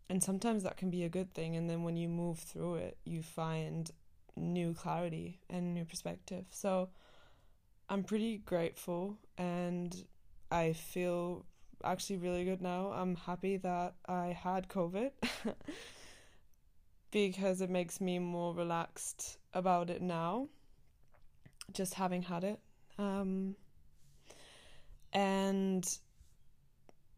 And 0.08 0.22
sometimes 0.22 0.62
that 0.62 0.76
can 0.76 0.90
be 0.90 1.02
a 1.02 1.08
good 1.08 1.32
thing. 1.34 1.56
And 1.56 1.68
then 1.68 1.82
when 1.82 1.96
you 1.96 2.08
move 2.08 2.38
through 2.38 2.76
it, 2.76 2.98
you 3.04 3.22
find 3.22 3.90
new 4.36 4.74
clarity 4.74 5.40
and 5.48 5.74
new 5.74 5.84
perspective. 5.84 6.44
So 6.50 6.90
I'm 7.88 8.04
pretty 8.04 8.38
grateful 8.38 9.18
and 9.38 10.04
I 10.50 10.72
feel 10.72 11.46
actually 11.84 12.18
really 12.18 12.44
good 12.44 12.62
now. 12.62 12.92
I'm 12.92 13.16
happy 13.16 13.56
that 13.58 13.94
I 14.06 14.28
had 14.28 14.68
COVID 14.68 15.10
because 17.10 17.60
it 17.60 17.70
makes 17.70 18.00
me 18.00 18.18
more 18.18 18.54
relaxed 18.54 19.38
about 19.52 19.90
it 19.90 20.02
now, 20.02 20.48
just 21.72 21.94
having 21.94 22.22
had 22.22 22.44
it. 22.44 22.58
Um, 22.98 23.56
and 25.12 25.86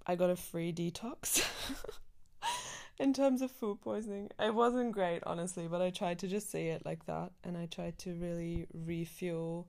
I 0.06 0.16
got 0.16 0.30
a 0.30 0.36
free 0.36 0.72
detox. 0.72 1.44
in 2.98 3.12
terms 3.12 3.42
of 3.42 3.50
food 3.50 3.80
poisoning. 3.80 4.30
It 4.38 4.54
wasn't 4.54 4.92
great, 4.92 5.22
honestly, 5.26 5.68
but 5.68 5.82
I 5.82 5.90
tried 5.90 6.18
to 6.20 6.28
just 6.28 6.50
see 6.50 6.68
it 6.68 6.84
like 6.84 7.04
that 7.06 7.32
and 7.44 7.56
I 7.56 7.66
tried 7.66 7.98
to 8.00 8.14
really 8.14 8.66
refuel 8.72 9.68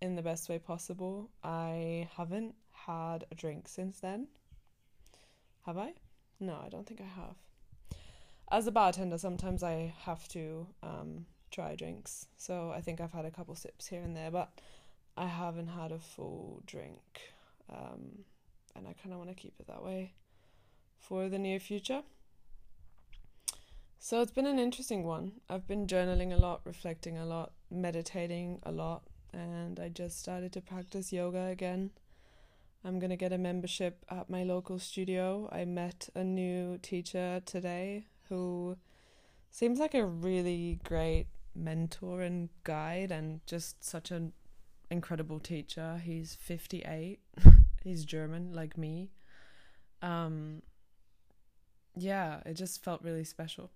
in 0.00 0.16
the 0.16 0.22
best 0.22 0.48
way 0.48 0.58
possible. 0.58 1.30
I 1.42 2.08
haven't 2.16 2.54
had 2.86 3.24
a 3.30 3.34
drink 3.34 3.68
since 3.68 4.00
then. 4.00 4.28
Have 5.66 5.78
I? 5.78 5.94
No, 6.40 6.58
I 6.64 6.68
don't 6.68 6.86
think 6.86 7.00
I 7.00 7.20
have. 7.20 7.36
As 8.50 8.66
a 8.66 8.72
bartender, 8.72 9.18
sometimes 9.18 9.62
I 9.62 9.94
have 10.04 10.26
to 10.28 10.66
um, 10.82 11.26
try 11.50 11.74
drinks. 11.76 12.26
So 12.36 12.72
I 12.74 12.80
think 12.80 13.00
I've 13.00 13.12
had 13.12 13.24
a 13.24 13.30
couple 13.30 13.54
sips 13.54 13.86
here 13.86 14.02
and 14.02 14.16
there, 14.16 14.30
but 14.30 14.50
I 15.16 15.26
haven't 15.26 15.68
had 15.68 15.92
a 15.92 15.98
full 15.98 16.62
drink. 16.66 17.20
Um, 17.70 18.24
and 18.74 18.88
I 18.88 18.94
kind 18.94 19.12
of 19.12 19.18
want 19.18 19.30
to 19.30 19.36
keep 19.36 19.54
it 19.60 19.68
that 19.68 19.84
way 19.84 20.12
for 20.98 21.28
the 21.28 21.38
near 21.38 21.60
future. 21.60 22.02
So 23.98 24.20
it's 24.20 24.32
been 24.32 24.46
an 24.46 24.58
interesting 24.58 25.04
one. 25.04 25.32
I've 25.48 25.68
been 25.68 25.86
journaling 25.86 26.32
a 26.32 26.36
lot, 26.36 26.62
reflecting 26.64 27.16
a 27.18 27.24
lot, 27.24 27.52
meditating 27.70 28.58
a 28.64 28.72
lot, 28.72 29.04
and 29.32 29.78
I 29.78 29.88
just 29.88 30.18
started 30.18 30.52
to 30.54 30.60
practice 30.60 31.12
yoga 31.12 31.46
again. 31.46 31.90
I'm 32.84 32.98
going 32.98 33.10
to 33.10 33.16
get 33.16 33.32
a 33.32 33.38
membership 33.38 34.04
at 34.10 34.28
my 34.28 34.42
local 34.42 34.78
studio. 34.80 35.48
I 35.52 35.64
met 35.64 36.08
a 36.16 36.24
new 36.24 36.78
teacher 36.78 37.40
today 37.46 38.06
who 38.28 38.76
seems 39.50 39.78
like 39.78 39.94
a 39.94 40.04
really 40.04 40.80
great 40.82 41.26
mentor 41.54 42.22
and 42.22 42.48
guide 42.64 43.12
and 43.12 43.40
just 43.46 43.84
such 43.84 44.10
an 44.10 44.32
incredible 44.90 45.38
teacher. 45.38 46.00
He's 46.04 46.34
58. 46.34 47.20
He's 47.84 48.04
German 48.04 48.52
like 48.52 48.76
me. 48.76 49.10
Um 50.00 50.62
yeah, 51.94 52.40
it 52.44 52.54
just 52.54 52.82
felt 52.82 53.02
really 53.02 53.24
special. 53.24 53.70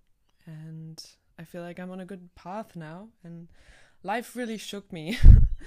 And 0.45 1.01
I 1.39 1.43
feel 1.43 1.61
like 1.61 1.79
I'm 1.79 1.91
on 1.91 2.01
a 2.01 2.05
good 2.05 2.35
path 2.35 2.75
now 2.75 3.07
and 3.23 3.47
life 4.03 4.35
really 4.35 4.57
shook 4.57 4.91
me 4.91 5.17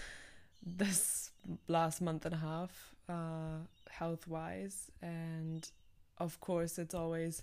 this 0.62 1.30
last 1.68 2.02
month 2.02 2.26
and 2.26 2.34
a 2.34 2.38
half 2.38 2.89
uh 3.10 3.58
health 3.90 4.28
wise 4.28 4.90
and 5.02 5.70
of 6.18 6.40
course 6.40 6.78
it's 6.78 6.94
always 6.94 7.42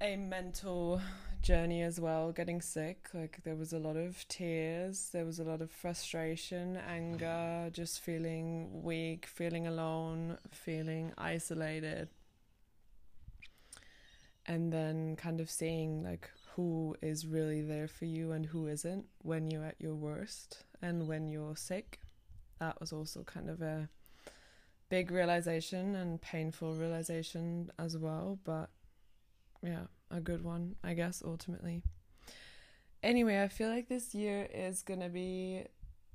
a 0.00 0.16
mental 0.16 1.00
journey 1.42 1.82
as 1.82 1.98
well, 2.00 2.32
getting 2.32 2.60
sick. 2.60 3.08
Like, 3.12 3.40
there 3.44 3.56
was 3.56 3.72
a 3.72 3.78
lot 3.78 3.96
of 3.96 4.26
tears, 4.28 5.10
there 5.12 5.24
was 5.24 5.38
a 5.38 5.44
lot 5.44 5.60
of 5.60 5.70
frustration, 5.70 6.76
anger, 6.76 7.70
just 7.72 8.00
feeling 8.00 8.82
weak, 8.82 9.26
feeling 9.26 9.66
alone, 9.66 10.38
feeling 10.50 11.12
isolated. 11.18 12.08
And 14.46 14.72
then 14.72 15.16
kind 15.16 15.40
of 15.40 15.50
seeing, 15.50 16.02
like, 16.02 16.30
who 16.54 16.96
is 17.02 17.26
really 17.26 17.62
there 17.62 17.88
for 17.88 18.04
you 18.06 18.32
and 18.32 18.46
who 18.46 18.66
isn't 18.66 19.06
when 19.22 19.50
you're 19.50 19.64
at 19.64 19.80
your 19.80 19.94
worst 19.94 20.64
and 20.80 21.06
when 21.06 21.28
you're 21.28 21.56
sick. 21.56 22.00
That 22.58 22.80
was 22.80 22.92
also 22.92 23.22
kind 23.22 23.48
of 23.48 23.62
a 23.62 23.88
big 24.88 25.10
realization 25.10 25.94
and 25.94 26.20
painful 26.20 26.74
realization 26.74 27.70
as 27.78 27.96
well, 27.96 28.38
but 28.44 28.70
yeah, 29.62 29.86
a 30.10 30.20
good 30.20 30.42
one, 30.42 30.76
I 30.82 30.94
guess, 30.94 31.22
ultimately. 31.24 31.82
Anyway, 33.02 33.42
I 33.42 33.48
feel 33.48 33.68
like 33.68 33.88
this 33.88 34.14
year 34.14 34.48
is 34.52 34.82
going 34.82 35.00
to 35.00 35.08
be 35.08 35.64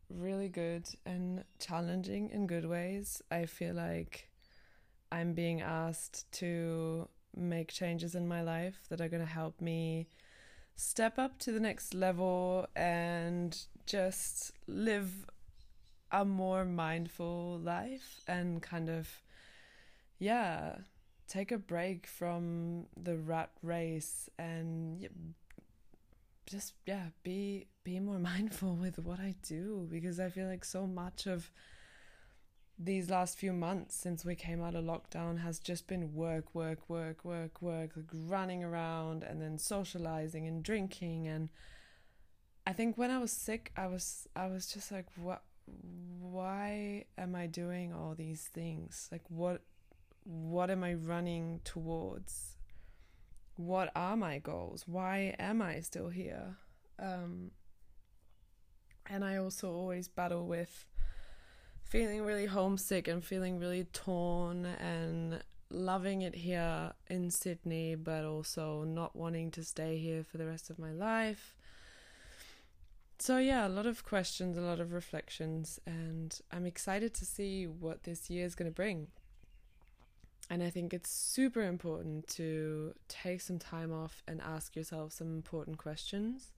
really 0.09 0.49
good 0.49 0.87
and 1.05 1.43
challenging 1.59 2.29
in 2.29 2.47
good 2.47 2.65
ways. 2.65 3.21
I 3.31 3.45
feel 3.45 3.73
like 3.73 4.29
I'm 5.11 5.33
being 5.33 5.61
asked 5.61 6.31
to 6.33 7.07
make 7.35 7.71
changes 7.71 8.15
in 8.15 8.27
my 8.27 8.41
life 8.41 8.79
that 8.89 9.01
are 9.01 9.07
going 9.07 9.25
to 9.25 9.31
help 9.31 9.61
me 9.61 10.07
step 10.75 11.17
up 11.19 11.37
to 11.39 11.51
the 11.51 11.59
next 11.59 11.93
level 11.93 12.67
and 12.75 13.57
just 13.85 14.51
live 14.67 15.25
a 16.13 16.23
more 16.23 16.63
mindful 16.63 17.59
life 17.63 18.21
and 18.27 18.61
kind 18.61 18.87
of 18.87 19.09
yeah 20.19 20.75
take 21.27 21.51
a 21.51 21.57
break 21.57 22.05
from 22.05 22.85
the 22.95 23.17
rat 23.17 23.49
race 23.63 24.29
and 24.37 25.09
just 26.45 26.73
yeah 26.85 27.07
be 27.23 27.67
be 27.83 27.99
more 27.99 28.19
mindful 28.31 28.75
with 28.75 28.99
what 28.99 29.19
I 29.19 29.35
do 29.41 29.87
because 29.89 30.19
I 30.19 30.29
feel 30.29 30.47
like 30.47 30.63
so 30.63 30.85
much 30.85 31.25
of 31.25 31.51
these 32.77 33.09
last 33.09 33.37
few 33.37 33.53
months 33.53 33.95
since 33.95 34.25
we 34.25 34.35
came 34.35 34.61
out 34.61 34.75
of 34.75 34.83
lockdown 34.83 35.39
has 35.39 35.59
just 35.59 35.87
been 35.87 36.13
work 36.13 36.53
work 36.53 36.89
work 36.89 37.23
work 37.23 37.61
work 37.61 37.91
like 37.95 38.05
running 38.27 38.63
around 38.63 39.23
and 39.23 39.41
then 39.41 39.57
socializing 39.57 40.47
and 40.47 40.63
drinking. 40.63 41.27
And 41.27 41.49
I 42.65 42.73
think 42.73 42.97
when 42.97 43.11
I 43.11 43.19
was 43.19 43.31
sick 43.31 43.71
I 43.77 43.87
was 43.87 44.27
I 44.35 44.47
was 44.47 44.67
just 44.67 44.91
like 44.91 45.05
what 45.15 45.43
why 45.65 47.05
am 47.17 47.35
I 47.35 47.47
doing 47.47 47.93
all 47.93 48.15
these 48.15 48.49
things 48.53 49.07
like 49.11 49.21
what 49.29 49.61
what 50.25 50.69
am 50.69 50.83
I 50.83 50.93
running 50.93 51.61
towards? 51.63 52.57
What 53.55 53.91
are 53.95 54.15
my 54.15 54.39
goals? 54.39 54.85
Why 54.87 55.35
am 55.37 55.61
I 55.61 55.81
still 55.81 56.09
here? 56.09 56.57
Um, 56.99 57.51
and 59.05 59.23
I 59.23 59.37
also 59.37 59.71
always 59.71 60.07
battle 60.07 60.47
with 60.47 60.85
feeling 61.83 62.23
really 62.23 62.45
homesick 62.45 63.07
and 63.07 63.23
feeling 63.23 63.59
really 63.59 63.83
torn 63.83 64.65
and 64.65 65.43
loving 65.69 66.21
it 66.21 66.35
here 66.35 66.93
in 67.09 67.29
Sydney, 67.29 67.95
but 67.95 68.23
also 68.23 68.83
not 68.83 69.15
wanting 69.15 69.51
to 69.51 69.63
stay 69.63 69.97
here 69.97 70.23
for 70.23 70.37
the 70.37 70.45
rest 70.45 70.69
of 70.69 70.79
my 70.79 70.91
life. 70.91 71.55
So, 73.25 73.37
yeah, 73.37 73.65
a 73.65 73.69
lot 73.69 73.85
of 73.85 74.03
questions, 74.03 74.57
a 74.57 74.61
lot 74.61 74.81
of 74.81 74.91
reflections, 74.91 75.79
and 75.87 76.37
I'm 76.51 76.65
excited 76.65 77.13
to 77.13 77.25
see 77.25 77.65
what 77.65 78.03
this 78.03 78.29
year 78.29 78.45
is 78.45 78.53
going 78.53 78.69
to 78.69 78.75
bring. 78.75 79.07
And 80.49 80.61
I 80.61 80.69
think 80.69 80.93
it's 80.93 81.09
super 81.09 81.61
important 81.61 82.27
to 82.35 82.93
take 83.07 83.39
some 83.39 83.59
time 83.59 83.93
off 83.93 84.23
and 84.27 84.41
ask 84.41 84.75
yourself 84.75 85.13
some 85.13 85.33
important 85.33 85.77
questions. 85.77 86.51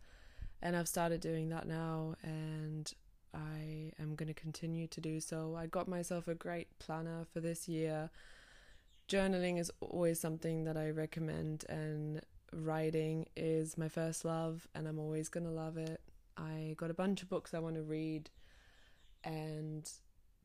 And 0.59 0.75
I've 0.75 0.87
started 0.87 1.21
doing 1.21 1.49
that 1.49 1.67
now, 1.67 2.15
and 2.23 2.91
I 3.31 3.91
am 4.01 4.15
going 4.15 4.29
to 4.29 4.33
continue 4.33 4.87
to 4.87 4.99
do 4.99 5.19
so. 5.19 5.55
I 5.55 5.67
got 5.67 5.87
myself 5.87 6.27
a 6.27 6.33
great 6.33 6.79
planner 6.79 7.27
for 7.31 7.41
this 7.41 7.67
year. 7.67 8.09
Journaling 9.07 9.59
is 9.59 9.71
always 9.81 10.19
something 10.19 10.63
that 10.63 10.77
I 10.77 10.89
recommend, 10.89 11.63
and 11.69 12.21
writing 12.51 13.27
is 13.35 13.77
my 13.77 13.87
first 13.87 14.25
love, 14.25 14.67
and 14.73 14.87
I'm 14.87 14.97
always 14.97 15.29
going 15.29 15.45
to 15.45 15.51
love 15.51 15.77
it. 15.77 16.01
I 16.37 16.75
got 16.77 16.91
a 16.91 16.95
bunch 16.95 17.21
of 17.21 17.29
books 17.29 17.53
I 17.53 17.59
want 17.59 17.75
to 17.75 17.81
read, 17.81 18.29
and 19.23 19.89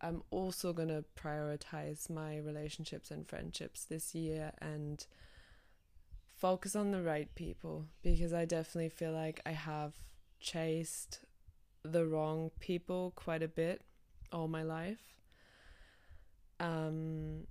I'm 0.01 0.22
also 0.30 0.72
going 0.72 0.88
to 0.88 1.05
prioritize 1.18 2.09
my 2.09 2.38
relationships 2.38 3.11
and 3.11 3.28
friendships 3.28 3.84
this 3.84 4.14
year 4.14 4.53
and 4.61 5.05
focus 6.36 6.74
on 6.74 6.91
the 6.91 7.03
right 7.03 7.34
people 7.34 7.86
because 8.03 8.32
I 8.32 8.47
definitely 8.47 8.88
feel 8.88 9.12
like 9.12 9.41
I 9.45 9.51
have 9.51 9.93
chased 10.41 11.20
the 11.82 12.07
wrong 12.07 12.51
people 12.61 13.12
quite 13.14 13.43
a 13.43 13.49
bit 13.49 13.82
all 14.32 14.49
my 14.49 14.62
life. 14.62 15.14
Um 16.59 17.47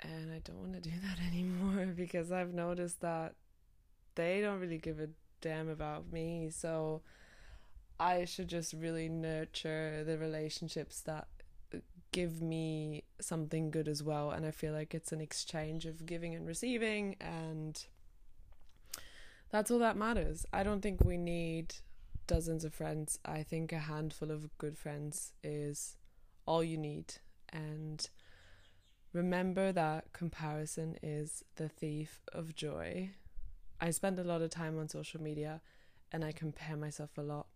and 0.00 0.32
I 0.32 0.40
don't 0.44 0.58
want 0.58 0.74
to 0.74 0.80
do 0.80 0.94
that 1.02 1.18
anymore 1.26 1.86
because 1.96 2.30
I've 2.30 2.54
noticed 2.54 3.00
that 3.00 3.34
they 4.14 4.40
don't 4.40 4.60
really 4.60 4.78
give 4.78 5.00
a 5.00 5.08
damn 5.40 5.68
about 5.68 6.12
me. 6.12 6.50
So 6.50 7.02
I 7.98 8.24
should 8.24 8.48
just 8.48 8.72
really 8.74 9.08
nurture 9.08 10.04
the 10.04 10.18
relationships 10.18 11.00
that 11.02 11.28
give 12.12 12.40
me 12.40 13.04
something 13.20 13.70
good 13.70 13.88
as 13.88 14.02
well. 14.02 14.30
And 14.30 14.46
I 14.46 14.50
feel 14.50 14.72
like 14.72 14.94
it's 14.94 15.12
an 15.12 15.20
exchange 15.20 15.86
of 15.86 16.06
giving 16.06 16.34
and 16.34 16.46
receiving, 16.46 17.16
and 17.20 17.84
that's 19.50 19.70
all 19.70 19.78
that 19.80 19.96
matters. 19.96 20.46
I 20.52 20.62
don't 20.62 20.80
think 20.80 21.04
we 21.04 21.16
need 21.16 21.74
dozens 22.26 22.64
of 22.64 22.74
friends. 22.74 23.18
I 23.24 23.42
think 23.42 23.72
a 23.72 23.78
handful 23.78 24.30
of 24.30 24.56
good 24.58 24.76
friends 24.76 25.32
is 25.42 25.96
all 26.46 26.62
you 26.64 26.76
need. 26.78 27.14
And 27.50 28.08
remember 29.12 29.72
that 29.72 30.12
comparison 30.12 30.96
is 31.02 31.44
the 31.56 31.68
thief 31.68 32.20
of 32.32 32.54
joy. 32.54 33.10
I 33.80 33.90
spend 33.90 34.18
a 34.18 34.24
lot 34.24 34.42
of 34.42 34.50
time 34.50 34.78
on 34.78 34.88
social 34.88 35.22
media 35.22 35.60
and 36.10 36.24
I 36.24 36.32
compare 36.32 36.76
myself 36.76 37.10
a 37.18 37.22
lot. 37.22 37.46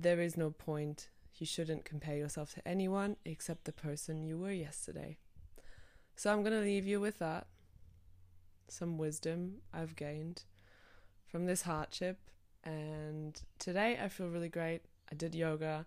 There 0.00 0.20
is 0.20 0.36
no 0.36 0.50
point 0.50 1.08
you 1.38 1.46
shouldn't 1.46 1.84
compare 1.84 2.16
yourself 2.16 2.54
to 2.54 2.66
anyone 2.66 3.16
except 3.24 3.64
the 3.64 3.72
person 3.72 4.22
you 4.22 4.38
were 4.38 4.52
yesterday. 4.52 5.18
So 6.14 6.32
I'm 6.32 6.42
going 6.42 6.52
to 6.54 6.64
leave 6.64 6.86
you 6.86 7.00
with 7.00 7.18
that. 7.18 7.48
Some 8.68 8.96
wisdom 8.96 9.56
I've 9.74 9.96
gained 9.96 10.44
from 11.26 11.46
this 11.46 11.62
hardship. 11.62 12.18
And 12.62 13.40
today 13.58 13.98
I 14.02 14.08
feel 14.08 14.28
really 14.28 14.48
great. 14.48 14.82
I 15.10 15.16
did 15.16 15.34
yoga 15.34 15.86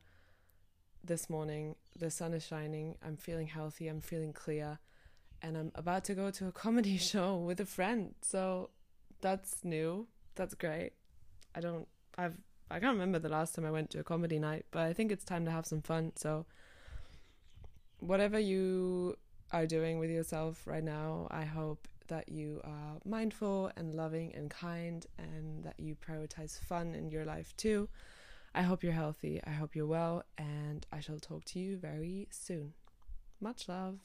this 1.04 1.30
morning. 1.30 1.76
The 1.98 2.12
sun 2.12 2.34
is 2.34 2.46
shining. 2.46 2.96
I'm 3.06 3.16
feeling 3.16 3.48
healthy. 3.48 3.88
I'm 3.88 4.02
feeling 4.02 4.34
clear. 4.34 4.80
And 5.42 5.58
I'm 5.58 5.72
about 5.74 6.04
to 6.06 6.16
go 6.16 6.32
to 6.32 6.48
a 6.48 6.52
comedy 6.52 6.98
show 7.12 7.38
with 7.38 7.62
a 7.62 7.66
friend. 7.66 8.16
So 8.22 8.72
that's 9.22 9.64
new. 9.64 10.08
That's 10.36 10.54
great. 10.54 10.92
I 11.56 11.62
don't, 11.62 11.88
I've 12.18 12.38
I 12.72 12.80
can't 12.80 12.94
remember 12.94 13.20
the 13.20 13.30
last 13.30 13.56
time 13.56 13.66
I 13.66 13.72
went 13.72 13.90
to 13.92 14.00
a 14.00 14.04
comedy 14.04 14.40
night, 14.40 14.66
but 14.72 14.82
I 14.82 14.94
think 14.94 15.12
it's 15.12 15.26
time 15.26 15.46
to 15.46 15.52
have 15.52 15.66
some 15.66 15.82
fun. 15.82 16.14
So, 16.16 16.46
whatever 18.00 18.40
you 18.40 19.18
are 19.54 19.66
doing 19.66 20.00
with 20.00 20.10
yourself 20.10 20.66
right 20.66 20.84
now. 20.84 21.28
I 21.30 21.44
hope 21.44 21.88
that 22.08 22.30
you 22.30 22.62
are 22.64 22.98
mindful 23.06 23.72
and 23.76 23.94
loving 23.94 24.34
and 24.36 24.50
kind 24.50 25.06
and 25.18 25.64
that 25.64 25.80
you 25.80 25.96
prioritize 25.96 26.60
fun 26.60 26.96
in 26.96 27.10
your 27.10 27.26
life 27.26 27.56
too. 27.58 27.90
I 28.54 28.64
hope 28.64 28.84
you're 28.84 28.94
healthy. 28.94 29.42
I 29.46 29.52
hope 29.52 29.76
you're 29.76 29.86
well. 29.86 30.24
And 30.38 30.86
I 30.92 31.00
shall 31.00 31.20
talk 31.20 31.46
to 31.46 31.60
you 31.60 31.78
very 31.78 32.28
soon. 32.32 32.74
Much 33.40 33.68
love. 33.68 34.00